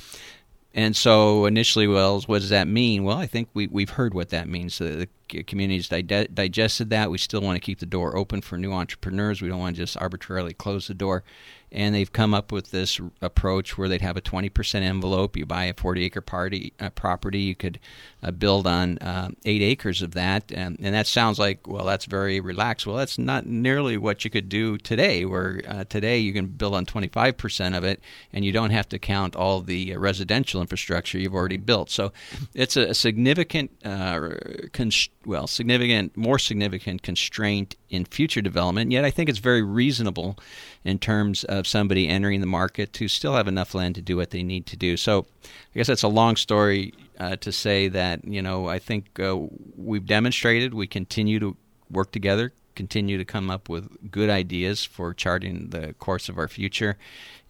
and 0.73 0.95
so 0.95 1.45
initially, 1.45 1.87
well, 1.87 2.21
what 2.21 2.39
does 2.39 2.49
that 2.49 2.67
mean? 2.67 3.03
Well, 3.03 3.17
I 3.17 3.27
think 3.27 3.49
we, 3.53 3.67
we've 3.67 3.89
heard 3.89 4.13
what 4.13 4.29
that 4.29 4.47
means. 4.47 4.77
The, 4.77 5.07
the 5.29 5.43
community's 5.43 5.89
dig- 5.89 6.33
digested 6.33 6.89
that. 6.91 7.11
We 7.11 7.17
still 7.17 7.41
want 7.41 7.57
to 7.57 7.59
keep 7.59 7.79
the 7.79 7.85
door 7.85 8.15
open 8.15 8.41
for 8.41 8.57
new 8.57 8.71
entrepreneurs. 8.71 9.41
We 9.41 9.49
don't 9.49 9.59
want 9.59 9.75
to 9.75 9.81
just 9.81 9.97
arbitrarily 9.97 10.53
close 10.53 10.87
the 10.87 10.93
door 10.93 11.23
and 11.71 11.95
they've 11.95 12.11
come 12.11 12.33
up 12.33 12.51
with 12.51 12.71
this 12.71 12.99
approach 13.21 13.77
where 13.77 13.87
they'd 13.87 14.01
have 14.01 14.17
a 14.17 14.21
20% 14.21 14.81
envelope. 14.81 15.37
You 15.37 15.45
buy 15.45 15.65
a 15.65 15.73
40 15.73 16.03
acre 16.03 16.21
party, 16.21 16.73
uh, 16.79 16.89
property, 16.89 17.39
you 17.39 17.55
could 17.55 17.79
uh, 18.21 18.31
build 18.31 18.67
on 18.67 18.97
uh, 18.97 19.29
eight 19.45 19.61
acres 19.61 20.01
of 20.01 20.11
that. 20.11 20.51
And, 20.51 20.77
and, 20.81 20.93
that 20.93 21.07
sounds 21.07 21.39
like, 21.39 21.67
well, 21.67 21.85
that's 21.85 22.05
very 22.05 22.39
relaxed. 22.41 22.85
Well, 22.85 22.97
that's 22.97 23.17
not 23.17 23.45
nearly 23.45 23.97
what 23.97 24.25
you 24.25 24.29
could 24.29 24.49
do 24.49 24.77
today, 24.77 25.23
where 25.23 25.61
uh, 25.67 25.83
today 25.85 26.19
you 26.19 26.33
can 26.33 26.47
build 26.47 26.75
on 26.75 26.85
25% 26.85 27.77
of 27.77 27.85
it 27.85 28.01
and 28.33 28.43
you 28.43 28.51
don't 28.51 28.71
have 28.71 28.89
to 28.89 28.99
count 28.99 29.35
all 29.35 29.61
the 29.61 29.95
residential 29.95 30.59
infrastructure 30.59 31.17
you've 31.17 31.33
already 31.33 31.57
built. 31.57 31.89
So 31.89 32.11
it's 32.53 32.75
a, 32.75 32.89
a 32.89 32.93
significant, 32.93 33.71
uh, 33.85 34.31
const- 34.73 35.11
well, 35.25 35.47
significant, 35.47 36.17
more 36.17 36.39
significant 36.39 37.03
constraint 37.03 37.75
in 37.89 38.05
future 38.05 38.41
development. 38.41 38.91
Yet 38.91 39.05
I 39.05 39.11
think 39.11 39.29
it's 39.29 39.39
very 39.39 39.61
reasonable 39.61 40.37
in 40.83 40.97
terms 40.99 41.43
of 41.43 41.67
somebody 41.67 42.07
entering 42.07 42.41
the 42.41 42.47
market 42.47 42.93
to 42.93 43.07
still 43.07 43.35
have 43.35 43.47
enough 43.47 43.75
land 43.75 43.95
to 43.95 44.01
do 44.01 44.17
what 44.17 44.31
they 44.31 44.43
need 44.43 44.65
to 44.67 44.77
do. 44.77 44.97
So 44.97 45.27
I 45.43 45.77
guess 45.77 45.87
that's 45.87 46.03
a 46.03 46.07
long 46.07 46.35
story 46.35 46.93
uh, 47.19 47.35
to 47.37 47.51
say 47.51 47.87
that, 47.89 48.25
you 48.25 48.41
know, 48.41 48.67
I 48.67 48.79
think 48.79 49.19
uh, 49.19 49.37
we've 49.75 50.05
demonstrated 50.05 50.73
we 50.73 50.87
continue 50.87 51.39
to 51.39 51.55
work 51.91 52.11
together, 52.11 52.53
continue 52.75 53.17
to 53.17 53.25
come 53.25 53.49
up 53.49 53.69
with 53.69 54.11
good 54.11 54.29
ideas 54.29 54.83
for 54.83 55.13
charting 55.13 55.69
the 55.69 55.93
course 55.93 56.29
of 56.29 56.37
our 56.37 56.47
future. 56.47 56.97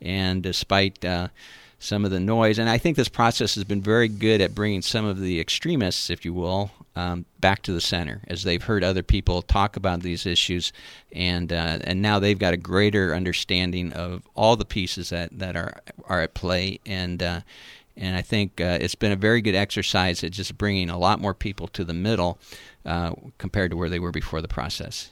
And 0.02 0.42
despite 0.42 1.04
uh, 1.06 1.30
some 1.82 2.06
of 2.06 2.12
the 2.12 2.20
noise. 2.20 2.60
And 2.60 2.70
I 2.70 2.78
think 2.78 2.96
this 2.96 3.10
process 3.10 3.56
has 3.56 3.64
been 3.64 3.82
very 3.82 4.08
good 4.08 4.40
at 4.40 4.54
bringing 4.54 4.84
some 4.84 5.04
of 5.04 5.20
the 5.20 5.40
extremists, 5.40 6.12
if 6.12 6.24
you 6.24 6.32
will, 6.32 6.70
um, 6.96 7.26
back 7.40 7.64
to 7.64 7.74
the 7.74 7.82
center 7.82 8.22
as 8.28 8.44
they've 8.44 8.62
heard 8.62 8.84
other 8.84 9.02
people 9.02 9.42
talk 9.42 9.76
about 9.76 10.02
these 10.02 10.26
issues, 10.26 10.72
and 11.12 11.52
uh, 11.52 11.80
and 11.84 12.02
now 12.02 12.20
they've 12.20 12.38
got 12.38 12.54
a 12.54 12.58
greater 12.58 13.16
understanding 13.16 13.94
of 13.94 14.22
all 14.36 14.56
the 14.56 14.66
pieces 14.66 15.10
that, 15.10 15.38
that 15.40 15.56
are 15.56 15.82
are 16.08 16.22
at 16.22 16.34
play. 16.36 16.80
And 16.86 17.24
uh, 17.24 17.42
and 17.98 18.16
I 18.16 18.22
think 18.22 18.62
uh, 18.62 18.78
it's 18.82 18.96
been 18.96 19.12
a 19.12 19.18
very 19.18 19.42
good 19.42 19.56
exercise 19.56 20.24
at 20.24 20.32
just 20.32 20.58
bringing 20.58 20.90
a 20.90 20.98
lot 20.98 21.20
more 21.20 21.34
people 21.34 21.68
to 21.70 21.84
the 21.84 21.94
middle 21.94 22.40
uh, 22.86 23.14
compared 23.38 23.72
to 23.72 23.78
where 23.78 23.90
they 23.90 24.00
were 24.00 24.12
before 24.12 24.42
the 24.42 24.48
process. 24.48 25.10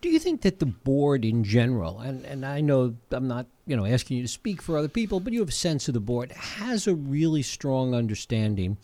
Do 0.00 0.08
you 0.08 0.18
think 0.18 0.42
that 0.42 0.60
the 0.60 0.66
board 0.66 1.24
in 1.24 1.44
general, 1.44 1.98
and, 2.00 2.24
and 2.24 2.46
I 2.46 2.62
know 2.62 2.94
I'm 3.10 3.28
not 3.28 3.46
you 3.66 3.76
know 3.76 3.84
asking 3.84 4.18
you 4.18 4.22
to 4.22 4.28
speak 4.28 4.62
for 4.62 4.76
other 4.76 4.88
people, 4.88 5.20
but 5.20 5.32
you 5.32 5.40
have 5.40 5.48
a 5.48 5.52
sense 5.52 5.88
of 5.88 5.94
the 5.94 6.00
board, 6.00 6.32
has 6.32 6.86
a 6.86 6.94
really 6.94 7.42
strong 7.42 7.94
understanding 7.94 8.78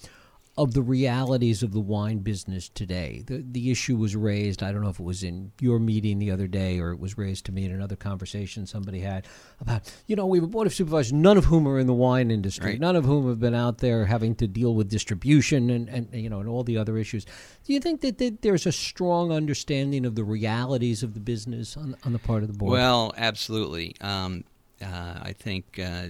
of 0.59 0.73
the 0.73 0.83
realities 0.83 1.63
of 1.63 1.73
the 1.73 1.81
wine 1.81 2.19
business 2.19 2.69
today. 2.69 3.23
The 3.27 3.45
the 3.47 3.71
issue 3.71 3.97
was 3.97 4.17
raised. 4.17 4.63
I 4.63 4.73
don't 4.73 4.83
know 4.83 4.89
if 4.89 4.99
it 4.99 5.05
was 5.05 5.23
in 5.23 5.53
your 5.61 5.79
meeting 5.79 6.19
the 6.19 6.31
other 6.31 6.47
day 6.47 6.79
or 6.79 6.93
it 6.93 6.99
was 6.99 7.19
raised 7.19 7.45
to 7.47 7.53
me 7.53 7.67
in 7.67 7.73
another 7.73 7.97
conversation 7.97 8.67
somebody 8.67 9.01
had 9.01 9.27
about 9.61 9.93
you 10.07 10.17
know 10.17 10.27
we 10.27 10.39
have 10.39 10.45
a 10.45 10.49
board 10.49 10.67
of 10.67 10.75
supervisors, 10.75 11.13
none 11.13 11.37
of 11.37 11.45
whom 11.45 11.69
are 11.69 11.79
in 11.79 11.87
the 11.87 11.95
wine 11.95 12.31
industry, 12.31 12.73
right. 12.73 12.81
none 12.81 12.97
of 12.97 13.05
whom 13.05 13.29
have 13.29 13.39
been 13.39 13.55
out 13.55 13.79
there 13.79 14.07
having 14.07 14.35
to 14.37 14.47
deal 14.47 14.75
with 14.75 14.89
distribution 14.89 15.69
and, 15.69 15.89
and 15.89 16.15
you 16.15 16.31
know 16.31 16.41
and 16.41 16.49
all 16.49 16.65
the 16.65 16.79
other 16.79 16.97
issues. 16.97 17.27
Do 17.65 17.75
you 17.75 17.81
think 17.81 18.01
that, 18.01 18.17
that 18.19 18.41
there's 18.41 18.65
a 18.65 18.73
strong 18.73 19.33
understanding 19.33 20.07
of 20.07 20.15
the 20.15 20.25
realities 20.25 21.03
of 21.03 21.13
the 21.13 21.21
business 21.21 21.77
on 21.77 21.97
on 22.05 22.15
the 22.15 22.19
part 22.19 22.43
of 22.43 22.49
the 22.49 22.57
board? 22.57 22.73
Well, 22.73 23.13
absolutely. 23.17 23.95
Um, 24.01 24.45
uh, 24.83 25.19
I 25.21 25.35
think. 25.39 25.79
Uh, 25.79 26.09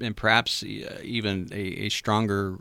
and 0.00 0.16
perhaps 0.16 0.62
uh, 0.62 1.00
even 1.02 1.48
a, 1.50 1.86
a, 1.86 1.88
stronger 1.88 2.56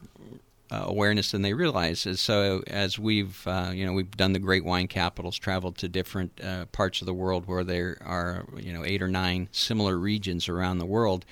uh, 0.72 0.84
awareness 0.86 1.32
than 1.32 1.42
they 1.42 1.54
realize. 1.54 2.06
And 2.06 2.18
So 2.18 2.64
as 2.68 2.98
we've 2.98 3.46
uh, 3.48 3.72
you 3.74 3.86
know 3.86 3.94
we've 3.94 4.12
done 4.12 4.34
the 4.34 4.40
great 4.40 4.66
wine 4.66 4.88
capitals, 4.88 5.38
traveled 5.38 5.78
to 5.80 5.88
different 5.88 6.40
uh, 6.44 6.66
parts 6.66 7.02
of 7.02 7.06
the 7.06 7.14
world 7.14 7.48
where 7.48 7.64
there 7.64 7.98
are 8.02 8.46
you 8.58 8.74
know 8.74 8.84
eight 8.84 9.02
or 9.02 9.08
nine 9.08 9.50
similar 9.52 9.98
regions 9.98 10.50
around 10.50 10.80
the 10.80 10.86
world. 10.86 11.26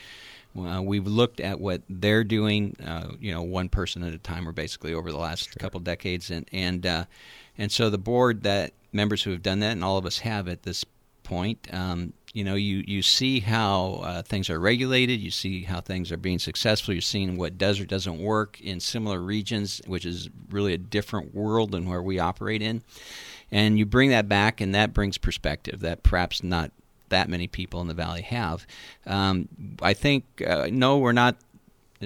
Uh, 0.57 0.81
we've 0.83 1.07
looked 1.07 1.39
at 1.39 1.59
what 1.59 1.81
they're 1.89 2.23
doing, 2.23 2.75
uh, 2.85 3.07
you 3.19 3.33
know, 3.33 3.41
one 3.41 3.69
person 3.69 4.03
at 4.03 4.13
a 4.13 4.19
time, 4.19 4.47
or 4.47 4.51
basically 4.51 4.93
over 4.93 5.11
the 5.11 5.17
last 5.17 5.45
sure. 5.45 5.59
couple 5.59 5.79
decades, 5.79 6.29
and 6.29 6.47
and 6.51 6.85
uh, 6.85 7.05
and 7.57 7.71
so 7.71 7.89
the 7.89 7.97
board 7.97 8.43
that 8.43 8.73
members 8.91 9.23
who 9.23 9.31
have 9.31 9.41
done 9.41 9.59
that, 9.59 9.71
and 9.71 9.83
all 9.83 9.97
of 9.97 10.05
us 10.05 10.19
have 10.19 10.47
at 10.47 10.61
this 10.61 10.85
point, 11.23 11.67
um, 11.73 12.13
you 12.33 12.43
know 12.43 12.55
you 12.55 12.83
you 12.87 13.01
see 13.01 13.39
how 13.39 14.01
uh, 14.03 14.21
things 14.23 14.49
are 14.49 14.59
regulated 14.59 15.19
you 15.19 15.31
see 15.31 15.63
how 15.63 15.79
things 15.79 16.11
are 16.11 16.17
being 16.17 16.39
successful 16.39 16.93
you're 16.93 17.01
seeing 17.01 17.37
what 17.37 17.57
does 17.57 17.79
or 17.79 17.85
doesn't 17.85 18.19
work 18.19 18.59
in 18.59 18.79
similar 18.79 19.19
regions 19.19 19.81
which 19.85 20.05
is 20.05 20.29
really 20.49 20.73
a 20.73 20.77
different 20.77 21.33
world 21.33 21.71
than 21.71 21.87
where 21.87 22.01
we 22.01 22.19
operate 22.19 22.61
in. 22.61 22.83
And 23.51 23.77
you 23.77 23.85
bring 23.85 24.09
that 24.09 24.27
back 24.27 24.61
and 24.61 24.73
that 24.73 24.93
brings 24.93 25.17
perspective 25.17 25.81
that 25.81 26.03
perhaps 26.03 26.43
not 26.43 26.71
that 27.09 27.29
many 27.29 27.47
people 27.47 27.81
in 27.81 27.87
the 27.87 27.93
valley 27.93 28.23
have. 28.23 28.65
Um, 29.05 29.47
i 29.81 29.93
think 29.93 30.25
uh, 30.45 30.69
no 30.71 30.97
we're 30.97 31.11
not 31.11 31.37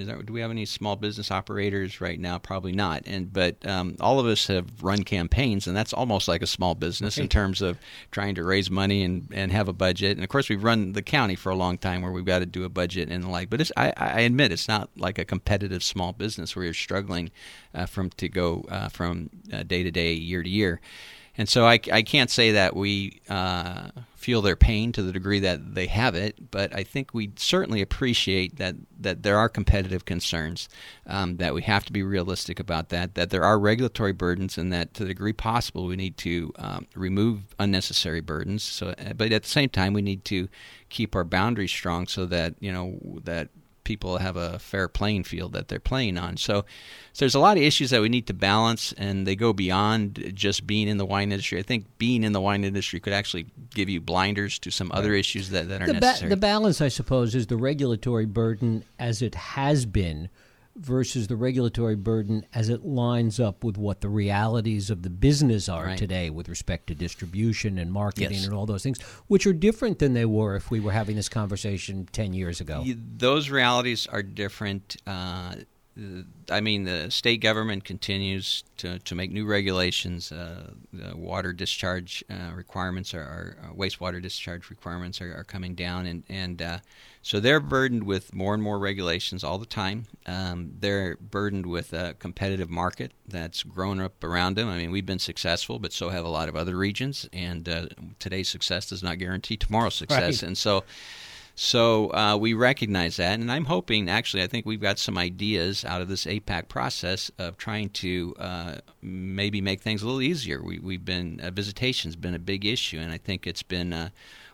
there, 0.04 0.22
do 0.22 0.32
we 0.32 0.40
have 0.40 0.50
any 0.50 0.64
small 0.64 0.96
business 0.96 1.30
operators 1.30 2.00
right 2.00 2.18
now? 2.18 2.38
Probably 2.38 2.72
not. 2.72 3.02
And 3.06 3.32
but 3.32 3.66
um, 3.66 3.96
all 4.00 4.20
of 4.20 4.26
us 4.26 4.46
have 4.46 4.66
run 4.82 5.04
campaigns, 5.04 5.66
and 5.66 5.76
that's 5.76 5.92
almost 5.92 6.28
like 6.28 6.42
a 6.42 6.46
small 6.46 6.74
business 6.74 7.18
in 7.18 7.28
terms 7.28 7.62
of 7.62 7.78
trying 8.10 8.34
to 8.36 8.44
raise 8.44 8.70
money 8.70 9.02
and, 9.02 9.28
and 9.32 9.52
have 9.52 9.68
a 9.68 9.72
budget. 9.72 10.16
And 10.16 10.24
of 10.24 10.28
course, 10.28 10.48
we've 10.48 10.62
run 10.62 10.92
the 10.92 11.02
county 11.02 11.34
for 11.34 11.50
a 11.50 11.56
long 11.56 11.78
time, 11.78 12.02
where 12.02 12.12
we've 12.12 12.24
got 12.24 12.40
to 12.40 12.46
do 12.46 12.64
a 12.64 12.68
budget 12.68 13.10
and 13.10 13.24
the 13.24 13.28
like. 13.28 13.50
But 13.50 13.70
I, 13.76 13.92
I, 13.96 14.20
admit 14.20 14.52
it's 14.52 14.68
not 14.68 14.90
like 14.96 15.18
a 15.18 15.24
competitive 15.24 15.82
small 15.82 16.12
business 16.12 16.54
where 16.54 16.64
you're 16.64 16.74
struggling 16.74 17.30
uh, 17.74 17.86
from 17.86 18.10
to 18.10 18.28
go 18.28 18.64
uh, 18.68 18.88
from 18.88 19.30
uh, 19.52 19.62
day 19.62 19.82
to 19.82 19.90
day, 19.90 20.12
year 20.12 20.42
to 20.42 20.48
year. 20.48 20.80
And 21.38 21.48
so 21.48 21.66
I, 21.66 21.78
I 21.92 22.02
can't 22.02 22.30
say 22.30 22.50
that 22.52 22.74
we 22.74 23.20
uh, 23.28 23.90
feel 24.16 24.42
their 24.42 24.56
pain 24.56 24.90
to 24.90 25.02
the 25.02 25.12
degree 25.12 25.38
that 25.38 25.76
they 25.76 25.86
have 25.86 26.16
it, 26.16 26.50
but 26.50 26.74
I 26.74 26.82
think 26.82 27.14
we 27.14 27.30
certainly 27.36 27.80
appreciate 27.80 28.56
that, 28.56 28.74
that 28.98 29.22
there 29.22 29.38
are 29.38 29.48
competitive 29.48 30.04
concerns, 30.04 30.68
um, 31.06 31.36
that 31.36 31.54
we 31.54 31.62
have 31.62 31.84
to 31.84 31.92
be 31.92 32.02
realistic 32.02 32.58
about 32.58 32.88
that, 32.88 33.14
that 33.14 33.30
there 33.30 33.44
are 33.44 33.56
regulatory 33.56 34.12
burdens, 34.12 34.58
and 34.58 34.72
that 34.72 34.94
to 34.94 35.04
the 35.04 35.10
degree 35.10 35.32
possible 35.32 35.86
we 35.86 35.94
need 35.94 36.16
to 36.16 36.52
um, 36.58 36.88
remove 36.96 37.54
unnecessary 37.60 38.20
burdens. 38.20 38.64
So, 38.64 38.92
but 39.16 39.30
at 39.30 39.44
the 39.44 39.48
same 39.48 39.68
time, 39.68 39.92
we 39.92 40.02
need 40.02 40.24
to 40.24 40.48
keep 40.88 41.14
our 41.14 41.24
boundaries 41.24 41.70
strong 41.70 42.08
so 42.08 42.26
that 42.26 42.54
you 42.58 42.72
know 42.72 42.98
that 43.22 43.50
people 43.88 44.18
have 44.18 44.36
a 44.36 44.58
fair 44.58 44.86
playing 44.86 45.24
field 45.24 45.54
that 45.54 45.68
they're 45.68 45.80
playing 45.80 46.18
on. 46.18 46.36
So, 46.36 46.66
so 47.14 47.24
there's 47.24 47.34
a 47.34 47.40
lot 47.40 47.56
of 47.56 47.62
issues 47.62 47.88
that 47.88 48.02
we 48.02 48.10
need 48.10 48.26
to 48.26 48.34
balance, 48.34 48.92
and 48.98 49.26
they 49.26 49.34
go 49.34 49.54
beyond 49.54 50.32
just 50.34 50.66
being 50.66 50.88
in 50.88 50.98
the 50.98 51.06
wine 51.06 51.32
industry. 51.32 51.58
I 51.58 51.62
think 51.62 51.86
being 51.96 52.22
in 52.22 52.32
the 52.32 52.40
wine 52.40 52.64
industry 52.64 53.00
could 53.00 53.14
actually 53.14 53.46
give 53.74 53.88
you 53.88 54.02
blinders 54.02 54.58
to 54.58 54.70
some 54.70 54.92
other 54.92 55.14
issues 55.14 55.48
that, 55.50 55.70
that 55.70 55.80
are 55.80 55.86
the 55.86 55.94
ba- 55.94 56.00
necessary. 56.00 56.28
the 56.28 56.36
balance, 56.36 56.82
I 56.82 56.88
suppose, 56.88 57.34
is 57.34 57.46
the 57.46 57.56
regulatory 57.56 58.26
burden 58.26 58.84
as 58.98 59.22
it 59.22 59.34
has 59.34 59.86
been 59.86 60.28
versus 60.78 61.26
the 61.26 61.36
regulatory 61.36 61.96
burden 61.96 62.44
as 62.54 62.68
it 62.68 62.84
lines 62.84 63.38
up 63.40 63.64
with 63.64 63.76
what 63.76 64.00
the 64.00 64.08
realities 64.08 64.90
of 64.90 65.02
the 65.02 65.10
business 65.10 65.68
are 65.68 65.86
Right. 65.86 65.98
today 65.98 66.30
with 66.30 66.48
respect 66.48 66.86
to 66.88 66.94
distribution 66.94 67.78
and 67.78 67.92
marketing 67.92 68.32
Yes. 68.32 68.44
and 68.46 68.54
all 68.54 68.66
those 68.66 68.82
things, 68.82 69.00
which 69.26 69.46
are 69.46 69.52
different 69.52 69.98
than 69.98 70.14
they 70.14 70.24
were 70.24 70.56
if 70.56 70.70
we 70.70 70.80
were 70.80 70.92
having 70.92 71.16
this 71.16 71.28
conversation 71.28 72.08
10 72.12 72.32
years 72.32 72.60
ago. 72.60 72.84
Those 73.16 73.50
realities 73.50 74.06
are 74.06 74.22
different. 74.22 74.96
Uh, 75.06 75.56
I 76.50 76.60
mean, 76.60 76.84
the 76.84 77.10
state 77.10 77.38
government 77.40 77.84
continues 77.84 78.62
to, 78.76 78.98
to 79.00 79.14
make 79.14 79.32
new 79.32 79.44
regulations. 79.44 80.30
Uh, 80.30 80.70
the 80.92 81.16
water 81.16 81.52
discharge 81.52 82.22
uh, 82.30 82.52
requirements 82.54 83.14
are, 83.14 83.20
are 83.20 83.56
uh, 83.64 83.74
wastewater 83.74 84.22
discharge 84.22 84.70
requirements 84.70 85.20
are, 85.20 85.34
are 85.34 85.44
coming 85.44 85.74
down, 85.74 86.06
and 86.06 86.22
and 86.28 86.62
uh, 86.62 86.78
so 87.22 87.40
they're 87.40 87.60
burdened 87.60 88.04
with 88.04 88.32
more 88.32 88.54
and 88.54 88.62
more 88.62 88.78
regulations 88.78 89.42
all 89.42 89.58
the 89.58 89.66
time. 89.66 90.06
Um, 90.26 90.72
they're 90.78 91.16
burdened 91.16 91.66
with 91.66 91.92
a 91.92 92.14
competitive 92.18 92.70
market 92.70 93.12
that's 93.26 93.64
grown 93.64 94.00
up 94.00 94.22
around 94.22 94.54
them. 94.56 94.68
I 94.68 94.76
mean, 94.76 94.92
we've 94.92 95.04
been 95.06 95.18
successful, 95.18 95.80
but 95.80 95.92
so 95.92 96.10
have 96.10 96.24
a 96.24 96.28
lot 96.28 96.48
of 96.48 96.54
other 96.54 96.76
regions, 96.76 97.28
and 97.32 97.68
uh, 97.68 97.86
today's 98.20 98.48
success 98.48 98.88
does 98.88 99.02
not 99.02 99.18
guarantee 99.18 99.56
tomorrow's 99.56 99.96
success, 99.96 100.42
Right. 100.42 100.48
and 100.48 100.56
so. 100.56 100.84
So 101.60 102.14
uh, 102.14 102.36
we 102.36 102.54
recognize 102.54 103.16
that, 103.16 103.40
and 103.40 103.50
I'm 103.50 103.64
hoping. 103.64 104.08
Actually, 104.08 104.44
I 104.44 104.46
think 104.46 104.64
we've 104.64 104.80
got 104.80 104.96
some 104.96 105.18
ideas 105.18 105.84
out 105.84 106.00
of 106.00 106.06
this 106.06 106.24
APAC 106.24 106.68
process 106.68 107.32
of 107.36 107.56
trying 107.56 107.90
to 107.90 108.36
uh, 108.38 108.76
maybe 109.02 109.60
make 109.60 109.80
things 109.80 110.00
a 110.00 110.06
little 110.06 110.22
easier. 110.22 110.62
We, 110.62 110.78
we've 110.78 111.04
been 111.04 111.40
uh, 111.42 111.50
visitation's 111.50 112.14
been 112.14 112.36
a 112.36 112.38
big 112.38 112.64
issue, 112.64 113.00
and 113.00 113.10
I 113.10 113.18
think 113.18 113.44
it's 113.44 113.64
been 113.64 113.92
uh, 113.92 114.10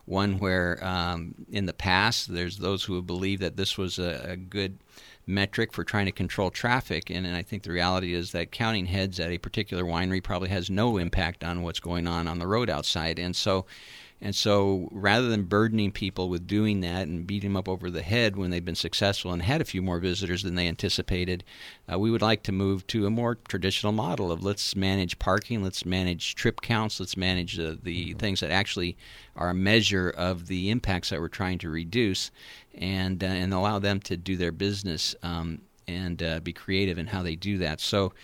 one 0.07 0.39
where 0.39 0.83
um, 0.83 1.35
in 1.53 1.67
the 1.67 1.75
past 1.75 2.33
there's 2.33 2.57
those 2.57 2.85
who 2.85 2.95
have 2.95 3.07
believed 3.07 3.43
that 3.43 3.59
this 3.59 3.77
was 3.77 3.99
a, 3.99 4.25
a 4.31 4.37
good 4.39 4.79
metric 5.27 5.75
for 5.75 5.85
trying 5.85 6.07
to 6.07 6.13
control 6.13 6.51
traffic, 6.51 7.11
and, 7.11 7.27
and 7.27 7.37
I 7.37 7.43
think 7.43 7.65
the 7.65 7.73
reality 7.73 8.15
is 8.15 8.33
that 8.33 8.51
counting 8.51 8.87
heads 8.87 9.21
at 9.21 9.31
a 9.31 9.37
particular 9.37 9.85
winery 9.85 10.23
probably 10.23 10.49
has 10.49 10.71
no 10.71 10.97
impact 10.97 11.45
on 11.45 11.61
what's 11.61 11.81
going 11.81 12.07
on 12.07 12.27
on 12.29 12.39
the 12.39 12.47
road 12.47 12.71
outside, 12.71 13.19
and 13.19 13.37
so. 13.37 13.67
And 14.25 14.35
so, 14.35 14.89
rather 14.91 15.29
than 15.29 15.43
burdening 15.43 15.93
people 15.93 16.31
with 16.31 16.47
doing 16.47 16.81
that 16.81 17.07
and 17.07 17.27
beating 17.27 17.51
them 17.51 17.59
up 17.59 17.69
over 17.69 17.91
the 17.91 18.01
head 18.01 18.37
when 18.37 18.51
they've 18.51 18.65
been 18.65 18.75
successful 18.75 19.35
and 19.35 19.43
had 19.43 19.61
a 19.61 19.67
few 19.67 19.83
more 19.83 19.99
visitors 19.99 20.43
than 20.43 20.55
they 20.55 20.67
anticipated, 20.67 21.45
uh, 21.93 21.99
we 21.99 22.11
would 22.11 22.23
like 22.23 22.43
to 22.45 22.51
move 22.51 22.87
to 22.87 23.05
a 23.05 23.11
more 23.11 23.35
traditional 23.35 23.93
model 23.93 24.33
of 24.33 24.43
let's 24.43 24.75
manage 24.75 25.19
parking, 25.19 25.63
let's 25.63 25.85
manage 25.85 26.37
trip 26.37 26.63
counts, 26.63 26.99
let's 27.01 27.19
manage 27.19 27.61
uh, 27.61 27.75
the 27.83 28.15
things 28.15 28.41
that 28.41 28.51
actually 28.51 28.97
are 29.37 29.51
a 29.51 29.55
measure 29.55 30.09
of 30.09 30.47
the 30.47 30.71
impacts 30.71 31.11
that 31.11 31.21
we're 31.21 31.29
trying 31.29 31.59
to 31.59 31.69
reduce, 31.69 32.31
and 32.73 33.23
uh, 33.23 33.27
and 33.27 33.53
allow 33.53 33.79
them 33.79 34.01
to 34.01 34.17
do 34.17 34.39
their 34.39 34.53
business 34.53 35.15
um, 35.23 35.61
and 35.87 36.23
uh, 36.23 36.41
be 36.41 36.55
creative 36.55 36.97
in 36.97 37.09
how 37.09 37.23
they 37.23 37.37
do 37.37 37.59
that. 37.59 37.79
So. 37.79 38.15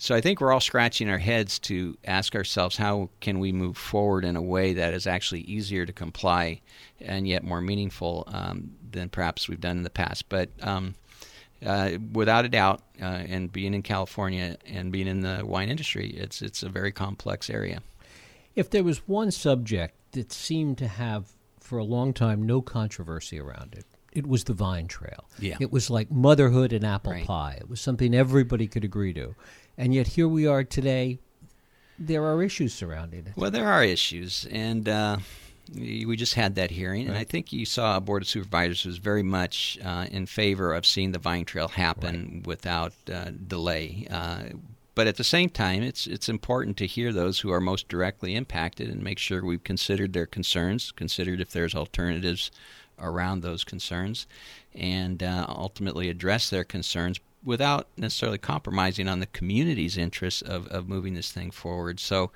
So 0.00 0.14
I 0.14 0.20
think 0.20 0.40
we're 0.40 0.52
all 0.52 0.60
scratching 0.60 1.10
our 1.10 1.18
heads 1.18 1.58
to 1.60 1.98
ask 2.04 2.36
ourselves 2.36 2.76
how 2.76 3.10
can 3.20 3.40
we 3.40 3.50
move 3.50 3.76
forward 3.76 4.24
in 4.24 4.36
a 4.36 4.42
way 4.42 4.72
that 4.74 4.94
is 4.94 5.08
actually 5.08 5.40
easier 5.40 5.84
to 5.84 5.92
comply 5.92 6.60
and 7.00 7.26
yet 7.26 7.42
more 7.42 7.60
meaningful 7.60 8.22
um, 8.28 8.70
than 8.88 9.08
perhaps 9.08 9.48
we've 9.48 9.60
done 9.60 9.78
in 9.78 9.82
the 9.82 9.90
past. 9.90 10.28
But 10.28 10.50
um, 10.62 10.94
uh, 11.66 11.98
without 12.12 12.44
a 12.44 12.48
doubt, 12.48 12.82
uh, 13.02 13.04
and 13.04 13.50
being 13.50 13.74
in 13.74 13.82
California 13.82 14.56
and 14.64 14.92
being 14.92 15.08
in 15.08 15.20
the 15.20 15.42
wine 15.44 15.68
industry, 15.68 16.10
it's 16.10 16.42
it's 16.42 16.62
a 16.62 16.68
very 16.68 16.92
complex 16.92 17.50
area. 17.50 17.82
If 18.54 18.70
there 18.70 18.84
was 18.84 18.98
one 19.08 19.32
subject 19.32 19.94
that 20.12 20.32
seemed 20.32 20.78
to 20.78 20.86
have, 20.86 21.32
for 21.58 21.78
a 21.78 21.84
long 21.84 22.12
time, 22.12 22.46
no 22.46 22.62
controversy 22.62 23.40
around 23.40 23.74
it, 23.76 23.84
it 24.12 24.26
was 24.26 24.44
the 24.44 24.52
Vine 24.54 24.88
Trail. 24.88 25.24
Yeah. 25.38 25.56
It 25.60 25.70
was 25.72 25.90
like 25.90 26.10
motherhood 26.10 26.72
and 26.72 26.84
apple 26.84 27.12
Right. 27.12 27.26
pie. 27.26 27.56
It 27.60 27.68
was 27.68 27.80
something 27.80 28.14
everybody 28.14 28.66
could 28.66 28.84
agree 28.84 29.12
to. 29.14 29.34
And 29.76 29.94
yet 29.94 30.08
here 30.08 30.26
we 30.28 30.46
are 30.46 30.64
today. 30.64 31.18
There 31.98 32.24
are 32.24 32.42
issues 32.42 32.72
surrounding 32.74 33.26
it. 33.26 33.32
Well, 33.36 33.50
there 33.50 33.68
are 33.68 33.82
issues, 33.84 34.46
and 34.50 34.88
uh, 34.88 35.18
we 35.74 36.16
just 36.16 36.34
had 36.34 36.54
that 36.54 36.70
hearing, 36.70 37.08
and 37.08 37.16
I 37.16 37.24
think 37.24 37.52
you 37.52 37.66
saw 37.66 37.96
a 37.96 38.00
board 38.00 38.22
of 38.22 38.28
supervisors 38.28 38.84
was 38.86 38.98
very 38.98 39.22
much 39.24 39.78
uh, 39.84 40.06
in 40.10 40.26
favor 40.26 40.72
of 40.74 40.86
seeing 40.86 41.10
the 41.12 41.18
Vine 41.18 41.44
Trail 41.44 41.68
happen 41.68 42.42
without 42.46 42.92
uh, 43.12 43.30
delay. 43.46 44.06
Uh, 44.10 44.44
but 44.94 45.06
at 45.08 45.16
the 45.16 45.24
same 45.24 45.48
time, 45.48 45.82
it's 45.82 46.06
it's 46.06 46.28
important 46.28 46.76
to 46.78 46.86
hear 46.86 47.12
those 47.12 47.40
who 47.40 47.50
are 47.52 47.60
most 47.60 47.88
directly 47.88 48.34
impacted 48.36 48.88
and 48.88 49.02
make 49.02 49.18
sure 49.18 49.44
we've 49.44 49.62
considered 49.64 50.12
their 50.12 50.26
concerns, 50.26 50.90
considered 50.92 51.40
if 51.40 51.50
there's 51.50 51.74
alternatives 51.74 52.50
around 53.00 53.42
those 53.42 53.64
concerns, 53.64 54.26
and 54.74 55.22
uh, 55.22 55.46
ultimately 55.48 56.08
address 56.08 56.50
their 56.50 56.64
concerns 56.64 57.20
without 57.44 57.86
necessarily 57.96 58.38
compromising 58.38 59.08
on 59.08 59.20
the 59.20 59.26
community's 59.26 59.96
interests 59.96 60.42
of, 60.42 60.66
of 60.68 60.88
moving 60.88 61.14
this 61.14 61.30
thing 61.30 61.50
forward. 61.50 62.00
So, 62.00 62.30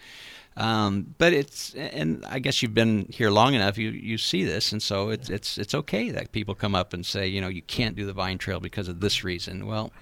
um, 0.56 1.14
but 1.18 1.32
it's 1.32 1.74
and 1.74 2.24
I 2.26 2.38
guess 2.38 2.62
you've 2.62 2.74
been 2.74 3.06
here 3.10 3.30
long 3.30 3.54
enough. 3.54 3.78
You 3.78 3.90
you 3.90 4.18
see 4.18 4.44
this, 4.44 4.72
and 4.72 4.82
so 4.82 5.10
it's 5.10 5.28
it's 5.28 5.58
it's 5.58 5.74
okay 5.74 6.10
that 6.10 6.32
people 6.32 6.54
come 6.54 6.74
up 6.74 6.92
and 6.92 7.04
say, 7.04 7.26
you 7.26 7.40
know, 7.40 7.48
you 7.48 7.62
can't 7.62 7.96
do 7.96 8.06
the 8.06 8.12
Vine 8.12 8.38
Trail 8.38 8.60
because 8.60 8.88
of 8.88 9.00
this 9.00 9.24
reason. 9.24 9.66
Well. 9.66 9.92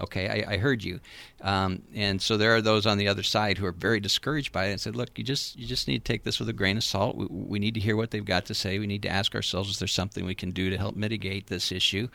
Okay, 0.00 0.44
I, 0.46 0.54
I 0.54 0.56
heard 0.58 0.84
you, 0.84 1.00
um, 1.40 1.82
and 1.94 2.22
so 2.22 2.36
there 2.36 2.54
are 2.54 2.62
those 2.62 2.86
on 2.86 2.96
the 2.96 3.08
other 3.08 3.22
side 3.22 3.58
who 3.58 3.66
are 3.66 3.72
very 3.72 4.00
discouraged 4.00 4.52
by 4.52 4.66
it 4.66 4.72
and 4.72 4.80
said, 4.80 4.94
"Look, 4.96 5.18
you 5.18 5.24
just 5.24 5.58
you 5.58 5.66
just 5.66 5.88
need 5.88 6.04
to 6.04 6.12
take 6.12 6.22
this 6.22 6.38
with 6.38 6.48
a 6.48 6.52
grain 6.52 6.76
of 6.76 6.84
salt. 6.84 7.16
We, 7.16 7.26
we 7.28 7.58
need 7.58 7.74
to 7.74 7.80
hear 7.80 7.96
what 7.96 8.10
they've 8.10 8.24
got 8.24 8.46
to 8.46 8.54
say. 8.54 8.78
We 8.78 8.86
need 8.86 9.02
to 9.02 9.08
ask 9.08 9.34
ourselves, 9.34 9.70
is 9.70 9.78
there 9.78 9.88
something 9.88 10.24
we 10.24 10.34
can 10.34 10.52
do 10.52 10.70
to 10.70 10.78
help 10.78 10.96
mitigate 10.96 11.48
this 11.48 11.72
issue, 11.72 12.08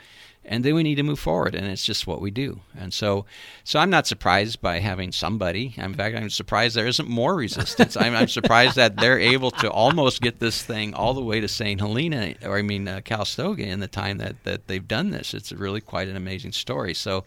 and 0.47 0.63
then 0.63 0.75
we 0.75 0.83
need 0.83 0.95
to 0.95 1.03
move 1.03 1.19
forward. 1.19 1.55
And 1.55 1.65
it's 1.65 1.85
just 1.85 2.05
what 2.05 2.21
we 2.21 2.29
do. 2.29 2.61
And 2.77 2.93
so, 2.93 3.25
so 3.63 3.79
I'm 3.79 3.89
not 3.89 4.07
surprised 4.07 4.61
by 4.61 4.79
having 4.79 5.11
somebody. 5.11 5.73
In 5.77 5.93
fact, 5.93 6.15
I'm 6.15 6.29
surprised 6.29 6.75
there 6.75 6.87
isn't 6.87 7.09
more 7.09 7.35
resistance. 7.35 7.97
I'm, 7.97 8.15
I'm 8.15 8.27
surprised 8.27 8.75
that 8.75 8.97
they're 8.97 9.19
able 9.19 9.51
to 9.51 9.69
almost 9.71 10.21
get 10.21 10.39
this 10.39 10.61
thing 10.61 10.93
all 10.93 11.13
the 11.13 11.21
way 11.21 11.39
to 11.41 11.47
St. 11.47 11.79
Helena, 11.79 12.35
or 12.43 12.57
I 12.57 12.61
mean 12.61 12.87
uh, 12.87 13.01
Calistoga, 13.03 13.63
in 13.63 13.79
the 13.79 13.87
time 13.87 14.17
that 14.19 14.43
that 14.43 14.67
they've 14.67 14.87
done 14.87 15.09
this. 15.09 15.33
It's 15.33 15.51
really 15.51 15.81
quite 15.81 16.07
an 16.07 16.15
amazing 16.15 16.51
story. 16.51 16.93
So, 16.93 17.25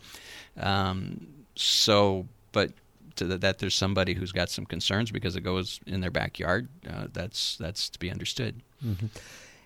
um, 0.59 1.27
so, 1.57 2.27
but. 2.53 2.73
To 3.17 3.25
the, 3.25 3.39
that 3.39 3.59
there's 3.59 3.75
somebody 3.75 4.15
who's 4.15 4.31
got 4.31 4.49
some 4.49 4.65
concerns 4.65 5.11
because 5.11 5.35
it 5.35 5.41
goes 5.41 5.81
in 5.89 6.01
their 6.03 6.11
backyard. 6.13 6.69
Uh, 6.89 7.09
that's 7.13 7.57
that's 7.57 7.89
to 7.89 7.99
be 7.99 8.13
understood. 8.13 8.63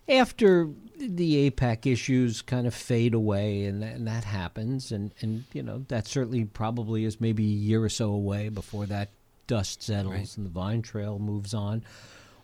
after 0.08 0.68
the 0.96 1.50
APAC 1.50 1.90
issues 1.92 2.42
kind 2.42 2.66
of 2.66 2.74
fade 2.74 3.12
away 3.14 3.64
and, 3.66 3.82
and 3.84 4.06
that 4.06 4.24
happens 4.24 4.90
and, 4.90 5.12
and 5.20 5.44
you 5.52 5.62
know 5.62 5.84
that 5.88 6.06
certainly 6.06 6.44
probably 6.44 7.04
is 7.04 7.20
maybe 7.20 7.44
a 7.44 7.46
year 7.46 7.82
or 7.84 7.88
so 7.88 8.10
away 8.12 8.48
before 8.48 8.86
that 8.86 9.10
dust 9.46 9.82
settles 9.82 10.14
Right. 10.14 10.36
and 10.36 10.46
the 10.46 10.50
vine 10.50 10.80
trail 10.82 11.18
moves 11.18 11.52
on 11.54 11.82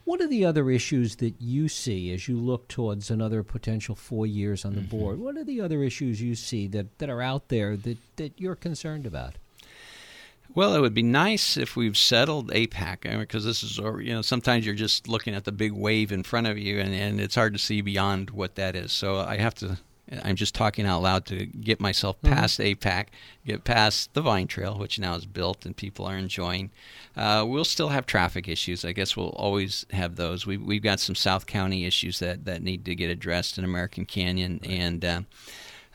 what 0.09 0.23
are 0.23 0.27
the 0.27 0.47
other 0.47 0.71
issues 0.71 1.16
that 1.16 1.35
you 1.38 1.68
see 1.68 2.14
as 2.14 2.29
you 2.29 2.38
look 2.38 2.66
towards 2.66 3.11
another 3.11 3.42
potential 3.42 3.94
four 3.94 4.27
years 4.27 4.64
on 4.64 4.75
the 4.75 4.81
mm-hmm. 4.81 4.99
board? 4.99 5.18
What 5.18 5.37
are 5.37 5.44
the 5.44 5.61
other 5.61 5.83
issues 5.83 6.23
you 6.23 6.35
see 6.35 6.66
that, 6.68 6.99
that 6.99 7.11
are 7.11 7.21
out 7.21 7.49
there 7.49 7.77
that, 7.77 7.99
that 8.16 8.33
you're 8.40 8.55
concerned 8.55 9.05
about? 9.05 9.35
Well, 10.55 10.75
it 10.75 10.81
would 10.81 10.94
be 10.94 11.03
nice 11.03 11.59
if 11.59 11.77
we've 11.77 11.97
settled 11.97 12.51
APAC 12.53 13.18
because 13.18 13.44
this 13.44 13.62
is, 13.62 13.77
you 13.77 14.14
know, 14.14 14.23
sometimes 14.23 14.64
you're 14.64 14.75
just 14.75 15.09
looking 15.09 15.35
at 15.35 15.44
the 15.44 15.53
big 15.53 15.73
wave 15.73 16.11
in 16.11 16.23
front 16.23 16.47
of 16.47 16.57
you 16.57 16.81
and, 16.81 16.94
and 16.94 17.21
it's 17.21 17.35
hard 17.35 17.53
to 17.53 17.59
see 17.59 17.83
beyond 17.83 18.31
what 18.31 18.55
that 18.55 18.75
is. 18.75 18.92
So 18.92 19.18
I 19.18 19.37
have 19.37 19.55
to, 19.57 19.77
I'm 20.23 20.37
just 20.37 20.55
talking 20.55 20.87
out 20.87 21.03
loud 21.03 21.27
to 21.27 21.47
get 21.47 21.81
myself 21.81 22.21
past 22.23 22.61
APAC, 22.61 23.07
get 23.47 23.64
past 23.64 24.14
the 24.14 24.23
Vine 24.23 24.47
Trail, 24.47 24.79
which 24.79 24.99
now 24.99 25.14
is 25.14 25.27
built 25.27 25.66
and 25.66 25.77
people 25.77 26.07
are 26.07 26.16
enjoying. 26.16 26.71
Uh, 27.16 27.44
we'll 27.47 27.64
still 27.64 27.88
have 27.88 28.07
traffic 28.07 28.49
issues. 28.49 28.85
I 28.85 28.92
guess 28.92 29.16
we'll 29.16 29.31
always 29.31 29.85
have 29.90 30.16
those. 30.16 30.47
We, 30.47 30.57
we've 30.57 30.83
got 30.83 31.01
some 31.01 31.14
South 31.14 31.47
County 31.47 31.85
issues 31.85 32.21
that, 32.21 32.44
that 32.47 32.62
need 32.62 32.85
to 32.87 32.94
get 32.94 33.11
addressed 33.11 33.59
in 33.59 33.64
American 33.64 34.07
Canyon. 34.07 34.61
And, 34.64 35.05
uh, 35.05 35.21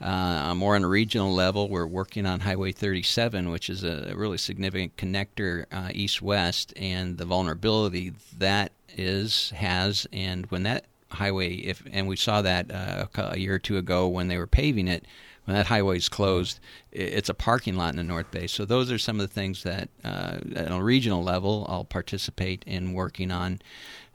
uh, 0.01 0.53
more 0.53 0.75
on 0.75 0.83
a 0.83 0.87
regional 0.87 1.33
level, 1.33 1.69
we're 1.69 1.87
working 1.87 2.25
on 2.25 2.41
Highway 2.41 2.73
37, 2.73 3.49
which 3.49 3.69
is 3.69 3.83
a 3.83 4.11
really 4.15 4.37
significant 4.37 4.97
connector 4.97 5.65
uh, 5.71 5.89
east-west, 5.93 6.73
and 6.75 7.17
the 7.17 7.25
vulnerability 7.25 8.11
that 8.37 8.73
is 8.97 9.51
has, 9.51 10.05
and 10.11 10.45
when 10.47 10.63
that 10.63 10.85
highway, 11.13 11.55
if 11.55 11.83
and 11.91 12.07
we 12.07 12.15
saw 12.15 12.41
that 12.41 12.71
uh, 12.71 13.07
a 13.15 13.37
year 13.37 13.55
or 13.55 13.59
two 13.59 13.77
ago 13.77 14.07
when 14.07 14.27
they 14.27 14.37
were 14.37 14.47
paving 14.47 14.87
it, 14.87 15.05
when 15.45 15.55
that 15.55 15.67
highway 15.67 15.97
is 15.97 16.09
closed, 16.09 16.59
it's 16.91 17.29
a 17.29 17.33
parking 17.33 17.75
lot 17.75 17.89
in 17.89 17.97
the 17.97 18.03
North 18.03 18.31
Bay. 18.31 18.47
So 18.47 18.65
those 18.65 18.91
are 18.91 18.97
some 18.97 19.19
of 19.19 19.27
the 19.27 19.33
things 19.33 19.63
that, 19.63 19.89
uh, 20.03 20.39
at 20.55 20.71
a 20.71 20.81
regional 20.81 21.23
level, 21.23 21.65
I'll 21.67 21.83
participate 21.83 22.63
in 22.65 22.93
working 22.93 23.31
on. 23.31 23.61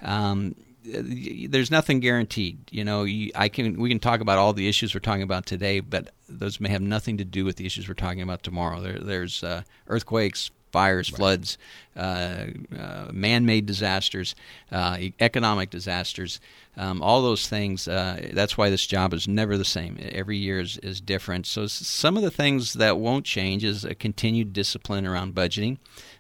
Um, 0.03 0.55
there's 0.85 1.71
nothing 1.71 2.01
guaranteed. 2.01 2.59
You 2.71 2.85
know, 2.85 3.07
I 3.35 3.49
can 3.49 3.79
we 3.79 3.91
can 3.91 3.99
talk 3.99 4.21
about 4.21 4.39
all 4.39 4.53
the 4.53 4.69
issues 4.69 4.95
we're 4.95 5.01
talking 5.01 5.23
about 5.23 5.45
today, 5.45 5.81
but 5.81 6.15
those 6.29 6.61
may 6.61 6.71
have 6.71 6.81
nothing 6.81 7.19
to 7.19 7.25
do 7.25 7.45
with 7.45 7.57
the 7.57 7.67
issues 7.67 7.89
we're 7.89 7.95
talking 7.95 8.23
about 8.23 8.43
tomorrow. 8.43 8.81
There, 8.81 8.99
there's 8.99 9.45
uh, 9.45 9.63
earthquakes, 9.89 10.51
fires, 10.73 11.11
right. 11.11 11.17
floods, 11.17 11.59
uh, 11.97 12.47
uh, 12.79 13.09
man-made 13.13 13.67
disasters, 13.67 14.35
uh, 14.71 14.99
economic 15.21 15.71
disasters, 15.71 16.41
um, 16.77 17.03
all 17.03 17.23
those 17.23 17.49
things. 17.49 17.89
Uh, 17.89 18.31
that's 18.33 18.57
why 18.57 18.71
this 18.71 18.87
job 18.87 19.13
is 19.13 19.27
never 19.27 19.59
the 19.59 19.65
same. 19.65 19.99
Every 20.01 20.37
year 20.37 20.61
is, 20.61 20.79
is 20.79 21.01
different. 21.01 21.47
So 21.47 21.67
some 21.67 22.17
of 22.17 22.23
the 22.23 22.31
things 22.31 22.75
that 22.75 22.99
won't 22.99 23.25
change 23.25 23.65
is 23.65 23.85
a 23.85 23.95
continued 23.95 24.53
discipline 24.53 25.07
around 25.07 25.35
budgeting. 25.35 25.79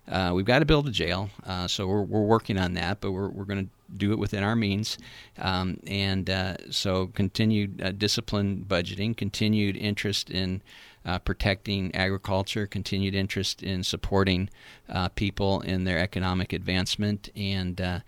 Uh, 0.09 0.33
we've 0.35 0.47
got 0.47 0.61
to 0.61 0.65
build 0.65 0.89
a 0.89 0.91
jail, 0.91 1.31
uh, 1.47 1.69
so 1.69 1.87
we're, 1.87 2.03
we're 2.03 2.23
working 2.23 2.59
on 2.59 2.75
that, 2.75 3.01
but 3.01 3.13
we're, 3.13 3.29
we're 3.29 3.45
going 3.45 3.67
to 3.67 3.71
do 3.97 4.13
it 4.13 4.19
within 4.19 4.43
our 4.43 4.57
means. 4.57 4.99
Um, 5.39 5.81
and 5.87 6.29
uh, 6.29 6.57
so 6.71 7.09
continued 7.09 7.81
uh, 7.83 7.93
discipline 7.93 8.65
budgeting, 8.67 9.17
continued 9.17 9.77
interest 9.77 10.31
in 10.31 10.63
uh, 11.05 11.19
protecting 11.19 11.95
agriculture, 11.95 12.67
continued 12.67 13.15
interest 13.15 13.63
in 13.63 13.83
supporting 13.83 14.51
uh, 14.89 15.09
people 15.11 15.61
in 15.61 15.85
their 15.85 15.99
economic 15.99 16.53
advancement, 16.53 17.31
and 17.37 17.81
uh, 17.81 18.01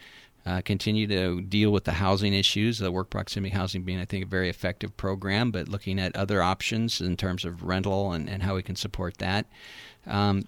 uh, 0.46 0.61
continue 0.62 1.07
to 1.07 1.42
deal 1.42 1.70
with 1.70 1.85
the 1.85 1.92
housing 1.92 2.33
issues, 2.33 2.79
the 2.79 2.90
work 2.90 3.11
proximity 3.11 3.55
housing 3.55 3.83
being, 3.83 4.00
I 4.00 4.05
think, 4.05 4.24
a 4.24 4.29
very 4.29 4.48
effective 4.48 4.96
program, 4.96 5.50
but 5.50 5.68
looking 5.68 5.98
at 5.98 6.16
other 6.16 6.42
options 6.42 7.00
in 7.00 7.16
terms 7.16 7.44
of 7.44 7.62
rental 7.62 8.12
and, 8.12 8.29
and 8.29 8.42
how 8.42 8.55
we 8.55 8.62
can 8.62 8.76
support 8.76 9.18
that. 9.18 9.46
Um, 10.07 10.46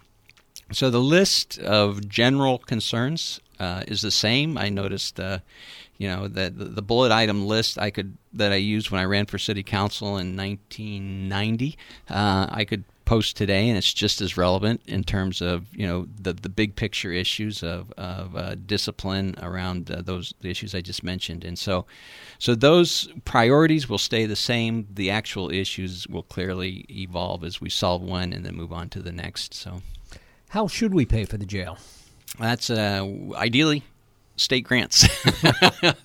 so 0.72 0.88
the 0.88 1.00
list 1.00 1.58
of 1.58 2.08
general 2.08 2.58
concerns 2.58 3.40
uh, 3.60 3.84
is 3.86 4.00
the 4.00 4.10
same. 4.10 4.56
I 4.56 4.70
noticed, 4.70 5.20
uh, 5.20 5.38
you 6.02 6.08
know, 6.08 6.26
that 6.26 6.58
the, 6.58 6.64
the, 6.64 6.82
bullet 6.82 7.12
item 7.12 7.46
list 7.46 7.78
I 7.78 7.90
could 7.90 8.18
that 8.32 8.50
I 8.50 8.56
used 8.56 8.90
when 8.90 9.00
I 9.00 9.04
ran 9.04 9.26
for 9.26 9.38
city 9.38 9.62
council 9.62 10.18
in 10.18 10.36
1990. 10.36 11.78
Uh, 12.10 12.48
I 12.50 12.64
could 12.64 12.82
post 13.04 13.36
today, 13.36 13.68
and 13.68 13.78
it's 13.78 13.94
just 13.94 14.20
as 14.20 14.36
relevant 14.36 14.80
in 14.88 15.04
terms 15.04 15.40
of 15.40 15.72
you 15.72 15.86
know 15.86 16.08
the 16.20 16.32
the 16.32 16.48
big 16.48 16.74
picture 16.74 17.12
issues 17.12 17.62
of 17.62 17.92
of 17.92 18.34
uh, 18.34 18.56
discipline 18.66 19.36
around 19.40 19.92
uh, 19.92 20.02
those 20.02 20.34
the 20.40 20.50
issues 20.50 20.74
I 20.74 20.80
just 20.80 21.04
mentioned. 21.04 21.44
And 21.44 21.56
so, 21.56 21.86
so 22.40 22.56
those 22.56 23.08
priorities 23.24 23.88
will 23.88 23.96
stay 23.98 24.26
the 24.26 24.34
same. 24.34 24.88
The 24.92 25.08
actual 25.08 25.52
issues 25.52 26.08
will 26.08 26.24
clearly 26.24 26.84
evolve 26.90 27.44
as 27.44 27.60
we 27.60 27.70
solve 27.70 28.02
one 28.02 28.32
and 28.32 28.44
then 28.44 28.56
move 28.56 28.72
on 28.72 28.88
to 28.88 29.00
the 29.00 29.12
next. 29.12 29.54
So. 29.54 29.82
How 30.48 30.66
should 30.66 30.92
we 30.94 31.06
pay 31.06 31.26
for 31.26 31.38
the 31.38 31.46
jail? 31.46 31.78
That's 32.40 32.70
uh, 32.70 33.06
ideally 33.36 33.84
state 34.36 34.64
grants. 34.64 35.06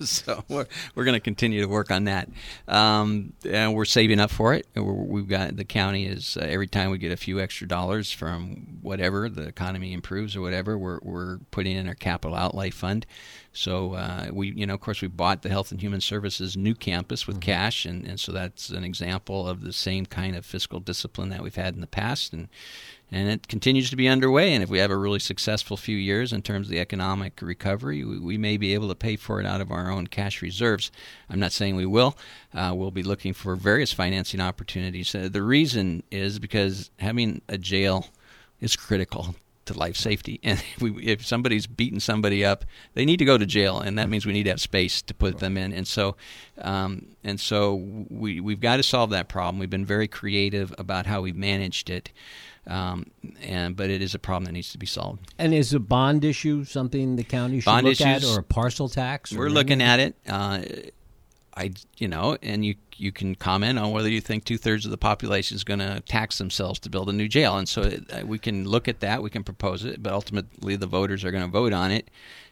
so 0.00 0.44
we're, 0.48 0.66
we're 0.94 1.04
going 1.04 1.14
to 1.14 1.20
continue 1.20 1.60
to 1.60 1.68
work 1.68 1.90
on 1.90 2.04
that. 2.04 2.28
Um, 2.66 3.32
and 3.44 3.74
we're 3.74 3.84
saving 3.84 4.20
up 4.20 4.30
for 4.30 4.54
it. 4.54 4.66
we 4.74 5.20
have 5.20 5.28
got 5.28 5.56
the 5.56 5.64
county 5.64 6.06
is 6.06 6.36
uh, 6.36 6.44
every 6.44 6.66
time 6.66 6.90
we 6.90 6.98
get 6.98 7.12
a 7.12 7.16
few 7.16 7.40
extra 7.40 7.66
dollars 7.66 8.12
from 8.12 8.78
whatever 8.82 9.28
the 9.28 9.42
economy 9.42 9.92
improves 9.92 10.36
or 10.36 10.40
whatever, 10.40 10.78
we're, 10.78 11.00
we're 11.02 11.38
putting 11.50 11.76
in 11.76 11.88
our 11.88 11.94
capital 11.94 12.36
outlay 12.36 12.70
fund. 12.70 13.06
So 13.52 13.94
uh, 13.94 14.28
we, 14.32 14.52
you 14.52 14.66
know, 14.66 14.74
of 14.74 14.80
course, 14.80 15.02
we 15.02 15.08
bought 15.08 15.42
the 15.42 15.48
Health 15.48 15.72
and 15.72 15.80
Human 15.80 16.00
Services 16.00 16.56
new 16.56 16.74
campus 16.74 17.26
with 17.26 17.36
mm-hmm. 17.36 17.50
cash, 17.50 17.84
and, 17.84 18.06
and 18.06 18.20
so 18.20 18.30
that's 18.30 18.70
an 18.70 18.84
example 18.84 19.48
of 19.48 19.62
the 19.62 19.72
same 19.72 20.06
kind 20.06 20.36
of 20.36 20.46
fiscal 20.46 20.78
discipline 20.78 21.30
that 21.30 21.42
we've 21.42 21.56
had 21.56 21.74
in 21.74 21.80
the 21.80 21.88
past, 21.88 22.32
and 22.32 22.48
and 23.10 23.28
it 23.28 23.48
continues 23.48 23.90
to 23.90 23.96
be 23.96 24.08
underway. 24.08 24.52
And 24.52 24.62
if 24.62 24.68
we 24.68 24.78
have 24.78 24.90
a 24.90 24.96
really 24.96 25.18
successful 25.18 25.76
few 25.76 25.96
years 25.96 26.32
in 26.32 26.42
terms 26.42 26.66
of 26.66 26.70
the 26.70 26.80
economic 26.80 27.40
recovery, 27.40 28.04
we, 28.04 28.18
we 28.18 28.38
may 28.38 28.56
be 28.56 28.74
able 28.74 28.88
to 28.88 28.94
pay 28.94 29.16
for 29.16 29.40
it 29.40 29.46
out 29.46 29.60
of 29.60 29.70
our 29.70 29.90
own 29.90 30.06
cash 30.06 30.42
reserves. 30.42 30.90
I'm 31.30 31.40
not 31.40 31.52
saying 31.52 31.76
we 31.76 31.86
will. 31.86 32.16
Uh, 32.52 32.72
we'll 32.74 32.90
be 32.90 33.02
looking 33.02 33.32
for 33.32 33.56
various 33.56 33.92
financing 33.92 34.40
opportunities. 34.40 35.14
Uh, 35.14 35.28
the 35.30 35.42
reason 35.42 36.02
is 36.10 36.38
because 36.38 36.90
having 36.98 37.42
a 37.48 37.58
jail 37.58 38.06
is 38.60 38.76
critical 38.76 39.34
to 39.68 39.78
life 39.78 39.96
safety. 39.96 40.40
And 40.48 40.58
if, 40.58 40.82
we, 40.82 41.04
if, 41.04 41.26
somebody's 41.26 41.66
beaten 41.66 42.00
somebody 42.00 42.44
up, 42.44 42.64
they 42.94 43.04
need 43.04 43.18
to 43.18 43.24
go 43.24 43.36
to 43.36 43.44
jail, 43.44 43.80
and 43.80 43.98
that 43.98 44.08
means 44.08 44.24
we 44.24 44.32
need 44.32 44.44
to 44.44 44.50
have 44.50 44.60
space 44.60 45.02
to 45.02 45.14
put 45.14 45.38
them 45.38 45.56
in. 45.56 45.72
And 45.72 45.86
so, 45.86 46.16
um, 46.58 47.08
and 47.22 47.38
so 47.38 47.74
we 48.08 48.40
we've 48.40 48.60
got 48.60 48.76
to 48.76 48.82
solve 48.82 49.10
that 49.10 49.28
problem. 49.28 49.58
We've 49.58 49.70
been 49.70 49.84
very 49.84 50.08
creative 50.08 50.74
about 50.78 51.06
how 51.06 51.20
we've 51.20 51.36
managed 51.36 51.90
it. 51.90 52.12
Um, 52.66 53.10
and 53.42 53.76
but 53.76 53.88
it 53.88 54.02
is 54.02 54.14
a 54.14 54.18
problem 54.18 54.44
that 54.44 54.52
needs 54.52 54.72
to 54.72 54.78
be 54.78 54.86
solved. 54.86 55.32
And 55.38 55.54
is 55.54 55.72
a 55.72 55.80
bond 55.80 56.24
issue 56.24 56.64
something 56.64 57.16
the 57.16 57.24
county 57.24 57.60
should 57.60 57.66
bond 57.66 57.84
look 57.86 57.92
issues, 57.92 58.24
at, 58.24 58.24
or 58.24 58.40
a 58.40 58.42
parcel 58.42 58.88
tax? 58.88 59.32
We're 59.32 59.48
looking 59.48 59.82
at 59.82 60.00
it. 60.00 60.16
Uh, 60.28 60.60
I, 61.56 61.72
you 61.96 62.08
know, 62.08 62.36
and 62.42 62.64
you 62.64 62.76
you 62.98 63.12
can 63.12 63.34
comment 63.34 63.78
on 63.78 63.92
whether 63.92 64.08
you 64.08 64.20
think 64.20 64.44
two 64.44 64.58
thirds 64.58 64.84
of 64.84 64.90
the 64.90 64.98
population 64.98 65.54
is 65.54 65.64
going 65.64 65.80
to 65.80 66.00
tax 66.00 66.38
themselves 66.38 66.78
to 66.80 66.90
build 66.90 67.08
a 67.08 67.12
new 67.12 67.28
jail, 67.28 67.56
and 67.56 67.68
so 67.68 67.82
uh, 67.82 68.22
we 68.24 68.38
can 68.38 68.66
look 68.66 68.88
at 68.88 69.00
that. 69.00 69.22
We 69.22 69.30
can 69.30 69.44
propose 69.44 69.84
it, 69.84 70.02
but 70.02 70.12
ultimately 70.12 70.76
the 70.76 70.86
voters 70.86 71.24
are 71.24 71.30
going 71.30 71.44
to 71.44 71.50
vote 71.50 71.72
on 71.72 71.90
it. 71.90 72.10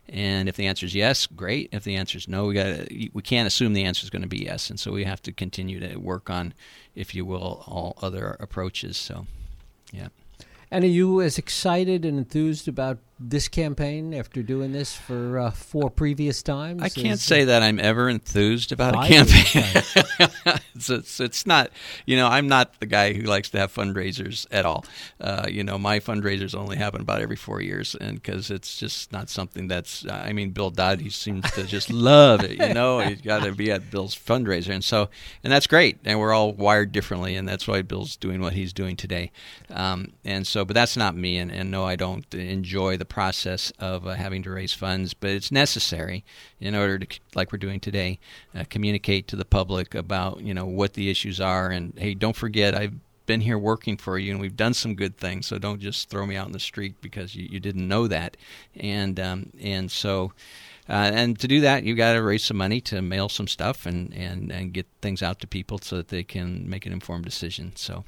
And 0.09 0.49
if 0.49 0.57
the 0.57 0.67
answer 0.67 0.87
is 0.87 0.95
yes, 0.95 1.27
great. 1.27 1.71
If 1.73 1.83
the 1.83 1.97
answer 1.97 2.17
is 2.17 2.29
no, 2.29 2.47
we 2.47 2.55
got 2.55 2.89
we 2.91 3.23
can't 3.23 3.47
assume 3.47 3.73
the 3.73 3.85
answer 3.85 4.05
is 4.05 4.11
going 4.11 4.23
to 4.23 4.29
be 4.29 4.45
yes, 4.45 4.71
and 4.71 4.79
so 4.79 4.93
we 4.93 5.05
have 5.05 5.21
to 5.23 5.33
continue 5.33 5.81
to 5.81 5.97
work 5.97 6.31
on, 6.31 6.55
if 6.95 7.15
you 7.15 7.25
will, 7.25 7.65
all 7.67 7.99
other 8.01 8.37
approaches. 8.39 8.97
So. 8.97 9.27
Yeah. 9.93 10.09
And 10.71 10.85
are 10.85 10.89
you 10.89 11.21
as 11.23 11.39
excited 11.39 12.05
and 12.05 12.19
enthused 12.19 12.67
about 12.69 12.99
this 13.19 13.49
campaign 13.49 14.13
after 14.13 14.43
doing 14.43 14.73
this 14.73 14.95
for 14.95 15.39
uh, 15.39 15.51
four 15.51 15.89
previous 15.89 16.43
times? 16.43 16.83
I 16.83 16.91
can't 16.91 17.19
say 17.19 17.45
that 17.45 17.63
I'm 17.63 17.81
ever 17.81 18.11
enthused 18.11 18.73
about 18.73 18.95
a 18.95 19.09
campaign. 19.09 20.59
it's, 20.75 20.91
it's, 20.91 21.21
it's, 21.21 21.47
not, 21.47 21.71
you 22.05 22.17
know, 22.17 22.27
I'm 22.27 22.47
not 22.47 22.79
the 22.79 22.87
guy 22.87 23.15
who 23.15 23.23
likes 23.23 23.49
to 23.51 23.59
have 23.59 23.73
fundraisers 23.73 24.47
at 24.51 24.67
all. 24.67 24.85
Uh, 25.19 25.47
you 25.49 25.65
know, 25.65 25.79
my 25.79 25.99
fundraisers 25.99 26.55
only 26.55 26.77
happen 26.77 27.01
about 27.01 27.23
every 27.23 27.37
four 27.37 27.63
years, 27.63 27.95
and 27.95 28.21
because 28.21 28.51
it's 28.51 28.77
just 28.77 29.13
not 29.13 29.31
something 29.31 29.67
that's, 29.67 30.07
I 30.07 30.33
mean, 30.35 30.51
Bill 30.51 30.71
Dodd, 30.71 31.01
he 31.01 31.09
seems 31.09 31.51
to 31.53 31.65
just 31.65 31.91
love 31.91 32.45
it. 32.45 32.61
You 32.61 32.75
know, 32.75 32.99
he's 33.01 33.23
got 33.23 33.45
to 33.45 33.53
be 33.53 33.73
at 33.73 33.91
Bill's 33.91 34.15
fundraiser, 34.15 34.75
and 34.75 34.85
so, 34.85 35.09
and 35.43 35.51
that's 35.51 35.67
great. 35.67 35.99
And 36.05 36.21
we're 36.21 36.35
all 36.35 36.53
wired 36.53 36.93
differently, 36.93 37.35
and 37.35 37.49
that's 37.49 37.67
why 37.67 37.81
Bill's 37.81 38.17
doing 38.17 38.43
what 38.43 38.53
he's 38.53 38.75
doing 38.75 38.95
today. 38.97 39.33
Um, 39.71 40.13
and 40.25 40.47
so, 40.47 40.67
but 40.67 40.75
that's 40.75 40.99
not 40.99 41.17
me, 41.17 41.39
and, 41.39 41.51
and 41.51 41.71
no, 41.71 41.85
I 41.85 41.97
don't 41.97 42.33
enjoy 42.35 42.99
the 42.99 43.06
the 43.06 43.06
process 43.07 43.73
of 43.79 44.07
uh, 44.07 44.15
having 44.15 44.43
to 44.43 44.51
raise 44.51 44.73
funds, 44.73 45.15
but 45.15 45.31
it's 45.31 45.51
necessary 45.51 46.25
in 46.61 46.75
order 46.75 46.99
to, 46.99 47.21
like 47.35 47.53
we're 47.53 47.59
doing 47.59 47.81
today, 47.81 48.19
uh, 48.55 48.65
communicate 48.69 49.29
to 49.29 49.37
the 49.37 49.45
public 49.45 49.95
about 49.95 50.41
you 50.41 50.53
know 50.53 50.67
what 50.67 50.95
the 50.95 51.11
issues 51.11 51.41
are, 51.41 51.71
and 51.71 51.93
hey, 51.97 52.15
don't 52.15 52.37
forget 52.37 52.75
I've 52.75 52.95
been 53.27 53.41
here 53.41 53.59
working 53.59 53.97
for 53.97 54.21
you 54.21 54.31
and 54.31 54.41
we've 54.41 54.57
done 54.57 54.73
some 54.73 54.95
good 54.95 55.17
things 55.17 55.49
so 55.49 55.59
don't 55.59 55.81
just 55.81 56.09
throw 56.09 56.25
me 56.25 56.37
out 56.37 56.47
in 56.47 56.53
the 56.53 56.61
street 56.61 56.95
because 57.01 57.35
you, 57.35 57.49
you 57.51 57.59
didn't 57.59 57.89
know 57.89 58.07
that 58.07 58.37
and 58.77 59.19
um, 59.19 59.51
and 59.61 59.91
so 59.91 60.33
uh, 60.89 61.11
and 61.13 61.39
to 61.41 61.49
do 61.49 61.61
that, 61.61 61.83
you've 61.83 61.97
got 61.97 62.13
to 62.13 62.23
raise 62.23 62.45
some 62.45 62.57
money 62.57 62.81
to 62.81 63.03
mail 63.03 63.29
some 63.29 63.49
stuff 63.49 63.87
and, 63.87 64.15
and, 64.15 64.53
and 64.53 64.73
get 64.73 64.87
things 65.03 65.23
out 65.23 65.41
to 65.41 65.47
people 65.47 65.79
so 65.79 65.97
that 65.97 66.09
they 66.09 66.23
can 66.23 66.69
make 66.69 66.87
an 66.87 66.93
informed 66.93 67.25
decision. 67.25 67.73
So 67.75 68.05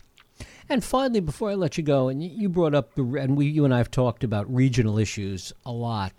and 0.68 0.84
finally, 0.84 1.20
before 1.20 1.50
I 1.50 1.54
let 1.54 1.78
you 1.78 1.84
go, 1.84 2.08
and 2.08 2.22
you 2.22 2.48
brought 2.48 2.74
up 2.74 2.94
the, 2.94 3.02
and 3.02 3.36
we, 3.36 3.46
you 3.46 3.64
and 3.64 3.72
I 3.72 3.78
have 3.78 3.90
talked 3.90 4.24
about 4.24 4.52
regional 4.52 4.98
issues 4.98 5.52
a 5.64 5.72
lot. 5.72 6.12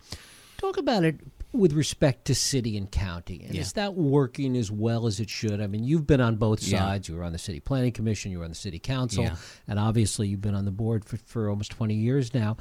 Talk 0.58 0.78
about 0.78 1.04
it 1.04 1.20
with 1.52 1.74
respect 1.74 2.26
to 2.26 2.36
city 2.36 2.78
and 2.78 2.92
county. 2.92 3.44
And 3.46 3.56
yeah. 3.56 3.62
is 3.62 3.74
that 3.74 3.96
working 3.96 4.56
as 4.56 4.72
well 4.72 5.08
as 5.08 5.20
it 5.20 5.30
should? 5.30 5.62
I 5.62 5.68
mean, 5.68 5.84
you've 5.84 6.06
been 6.06 6.22
on 6.22 6.36
both 6.36 6.62
sides. 6.62 7.10
Yeah. 7.10 7.14
You 7.14 7.20
were 7.20 7.26
on 7.26 7.32
the 7.32 7.40
city 7.40 7.60
planning 7.60 7.92
commission, 7.92 8.32
you 8.32 8.40
were 8.40 8.44
on 8.44 8.52
the 8.52 8.56
city 8.56 8.80
council, 8.80 9.24
yeah. 9.24 9.36
and 9.68 9.80
obviously 9.80 10.28
you've 10.28 10.42
been 10.42 10.56
on 10.56 10.66
the 10.66 10.72
board 10.72 11.06
for, 11.06 11.18
for 11.18 11.50
almost 11.50 11.72
20 11.72 11.94
years 11.94 12.34
now. 12.34 12.58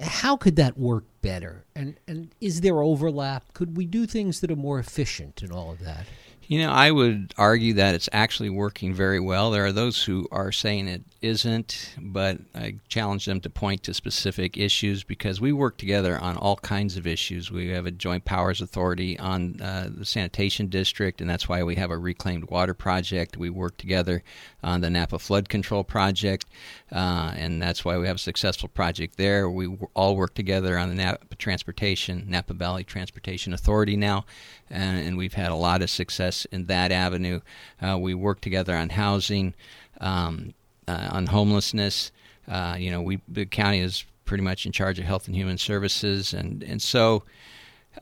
How 0.00 0.36
could 0.36 0.56
that 0.56 0.76
work 0.76 1.04
better? 1.22 1.64
And 1.74 1.96
and 2.06 2.34
is 2.38 2.60
there 2.60 2.82
overlap? 2.82 3.54
Could 3.54 3.78
we 3.78 3.86
do 3.86 4.04
things 4.04 4.40
that 4.40 4.50
are 4.50 4.56
more 4.56 4.78
efficient 4.78 5.42
in 5.42 5.50
all 5.50 5.70
of 5.70 5.78
that? 5.78 6.04
You 6.48 6.60
know, 6.60 6.70
I 6.70 6.92
would 6.92 7.34
argue 7.36 7.74
that 7.74 7.96
it's 7.96 8.08
actually 8.12 8.50
working 8.50 8.94
very 8.94 9.18
well. 9.18 9.50
There 9.50 9.66
are 9.66 9.72
those 9.72 10.04
who 10.04 10.28
are 10.30 10.52
saying 10.52 10.86
it 10.86 11.02
isn't, 11.20 11.94
but 11.98 12.38
I 12.54 12.76
challenge 12.88 13.24
them 13.24 13.40
to 13.40 13.50
point 13.50 13.82
to 13.84 13.94
specific 13.94 14.56
issues 14.56 15.02
because 15.02 15.40
we 15.40 15.52
work 15.52 15.76
together 15.76 16.16
on 16.16 16.36
all 16.36 16.56
kinds 16.56 16.96
of 16.96 17.04
issues. 17.04 17.50
We 17.50 17.70
have 17.70 17.86
a 17.86 17.90
joint 17.90 18.24
powers 18.24 18.60
authority 18.60 19.18
on 19.18 19.60
uh, 19.60 19.88
the 19.92 20.04
sanitation 20.04 20.68
district, 20.68 21.20
and 21.20 21.28
that's 21.28 21.48
why 21.48 21.64
we 21.64 21.74
have 21.76 21.90
a 21.90 21.98
reclaimed 21.98 22.48
water 22.48 22.74
project. 22.74 23.36
We 23.36 23.50
work 23.50 23.76
together 23.76 24.22
on 24.62 24.82
the 24.82 24.90
Napa 24.90 25.18
flood 25.18 25.48
control 25.48 25.82
project, 25.82 26.46
uh, 26.92 27.32
and 27.36 27.60
that's 27.60 27.84
why 27.84 27.98
we 27.98 28.06
have 28.06 28.16
a 28.16 28.20
successful 28.20 28.68
project 28.68 29.16
there. 29.16 29.50
We 29.50 29.76
all 29.94 30.16
work 30.16 30.34
together 30.34 30.78
on 30.78 30.90
the 30.90 30.94
Napa 30.94 31.34
Transportation, 31.36 32.26
Napa 32.28 32.54
Valley 32.54 32.84
Transportation 32.84 33.52
Authority 33.52 33.96
now, 33.96 34.26
and, 34.70 35.04
and 35.04 35.16
we've 35.16 35.34
had 35.34 35.50
a 35.50 35.56
lot 35.56 35.82
of 35.82 35.90
success 35.90 36.35
in 36.46 36.66
that 36.66 36.92
avenue. 36.92 37.40
Uh, 37.80 37.98
we 37.98 38.14
work 38.14 38.40
together 38.40 38.76
on 38.76 38.90
housing. 38.90 39.54
Um, 40.00 40.52
uh, 40.88 41.08
on 41.10 41.26
homelessness. 41.26 42.12
Uh, 42.48 42.76
you 42.78 42.90
know, 42.90 43.02
we 43.02 43.20
the 43.28 43.46
county 43.46 43.80
is 43.80 44.04
pretty 44.24 44.42
much 44.42 44.66
in 44.66 44.72
charge 44.72 44.98
of 44.98 45.04
health 45.04 45.26
and 45.26 45.36
human 45.36 45.58
services, 45.58 46.32
and 46.32 46.62
and 46.62 46.80
so 46.80 47.24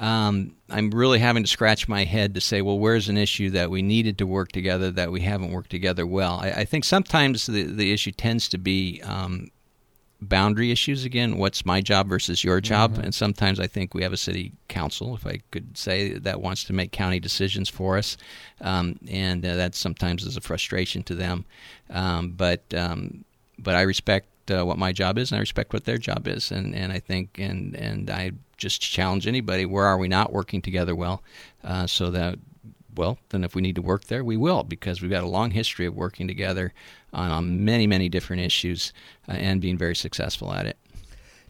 um, 0.00 0.54
I'm 0.68 0.90
really 0.90 1.18
having 1.18 1.44
to 1.44 1.48
scratch 1.48 1.88
my 1.88 2.04
head 2.04 2.34
to 2.34 2.40
say, 2.40 2.62
well, 2.62 2.78
where's 2.78 3.08
an 3.08 3.16
issue 3.16 3.50
that 3.50 3.70
we 3.70 3.80
needed 3.80 4.18
to 4.18 4.26
work 4.26 4.50
together 4.52 4.90
that 4.90 5.12
we 5.12 5.20
haven't 5.20 5.52
worked 5.52 5.70
together 5.70 6.06
well? 6.06 6.40
I, 6.42 6.50
I 6.50 6.64
think 6.64 6.84
sometimes 6.84 7.46
the, 7.46 7.62
the 7.62 7.92
issue 7.92 8.10
tends 8.10 8.48
to 8.50 8.58
be 8.58 9.00
um, 9.02 9.50
boundary 10.28 10.70
issues 10.70 11.04
again 11.04 11.36
what's 11.36 11.64
my 11.64 11.80
job 11.80 12.08
versus 12.08 12.42
your 12.42 12.60
job? 12.60 12.92
Mm-hmm. 12.92 13.02
and 13.02 13.14
sometimes 13.14 13.60
i 13.60 13.66
think 13.66 13.94
we 13.94 14.02
have 14.02 14.12
a 14.12 14.16
city 14.16 14.52
council 14.68 15.14
if 15.14 15.26
i 15.26 15.40
could 15.50 15.76
say 15.76 16.14
that 16.18 16.40
wants 16.40 16.64
to 16.64 16.72
make 16.72 16.92
county 16.92 17.20
decisions 17.20 17.68
for 17.68 17.96
us. 17.98 18.16
Um, 18.60 18.98
and 19.08 19.44
uh, 19.44 19.56
that 19.56 19.74
sometimes 19.74 20.24
is 20.24 20.36
a 20.36 20.40
frustration 20.40 21.02
to 21.04 21.14
them. 21.14 21.44
Um, 21.90 22.30
but 22.30 22.62
um, 22.74 23.24
but 23.58 23.74
i 23.74 23.82
respect 23.82 24.28
uh, 24.50 24.64
what 24.64 24.78
my 24.78 24.92
job 24.92 25.18
is 25.18 25.30
and 25.30 25.38
i 25.38 25.40
respect 25.40 25.72
what 25.72 25.84
their 25.84 25.98
job 25.98 26.26
is. 26.26 26.50
And, 26.50 26.74
and 26.74 26.92
i 26.92 26.98
think 26.98 27.38
and 27.38 27.74
and 27.74 28.10
i 28.10 28.32
just 28.56 28.80
challenge 28.80 29.26
anybody 29.26 29.66
where 29.66 29.84
are 29.84 29.98
we 29.98 30.08
not 30.08 30.32
working 30.32 30.62
together 30.62 30.94
well 30.94 31.22
uh, 31.64 31.86
so 31.86 32.10
that 32.10 32.38
well, 32.96 33.18
then 33.30 33.44
if 33.44 33.54
we 33.54 33.62
need 33.62 33.74
to 33.76 33.82
work 33.82 34.04
there, 34.04 34.24
we 34.24 34.36
will 34.36 34.62
because 34.62 35.00
we've 35.00 35.10
got 35.10 35.22
a 35.22 35.28
long 35.28 35.50
history 35.50 35.86
of 35.86 35.94
working 35.94 36.28
together 36.28 36.72
on, 37.12 37.30
on 37.30 37.64
many, 37.64 37.86
many 37.86 38.08
different 38.08 38.42
issues 38.42 38.92
uh, 39.28 39.32
and 39.32 39.60
being 39.60 39.78
very 39.78 39.96
successful 39.96 40.52
at 40.52 40.66
it. 40.66 40.78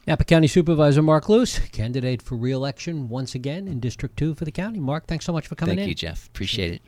Napa 0.07 0.23
County 0.23 0.47
Supervisor 0.47 1.01
Mark 1.01 1.29
Luce, 1.29 1.57
candidate 1.69 2.21
for 2.21 2.35
reelection 2.35 3.09
once 3.09 3.33
again 3.33 3.67
in 3.67 3.79
District 3.79 4.15
2 4.17 4.35
for 4.35 4.45
the 4.45 4.51
county. 4.51 4.79
Mark, 4.79 5.07
thanks 5.07 5.25
so 5.25 5.33
much 5.33 5.47
for 5.47 5.55
coming 5.55 5.77
Thank 5.77 5.79
in. 5.79 5.95
Thank 5.95 6.01
you, 6.03 6.09
Jeff. 6.09 6.27
Appreciate 6.27 6.73
it. 6.73 6.81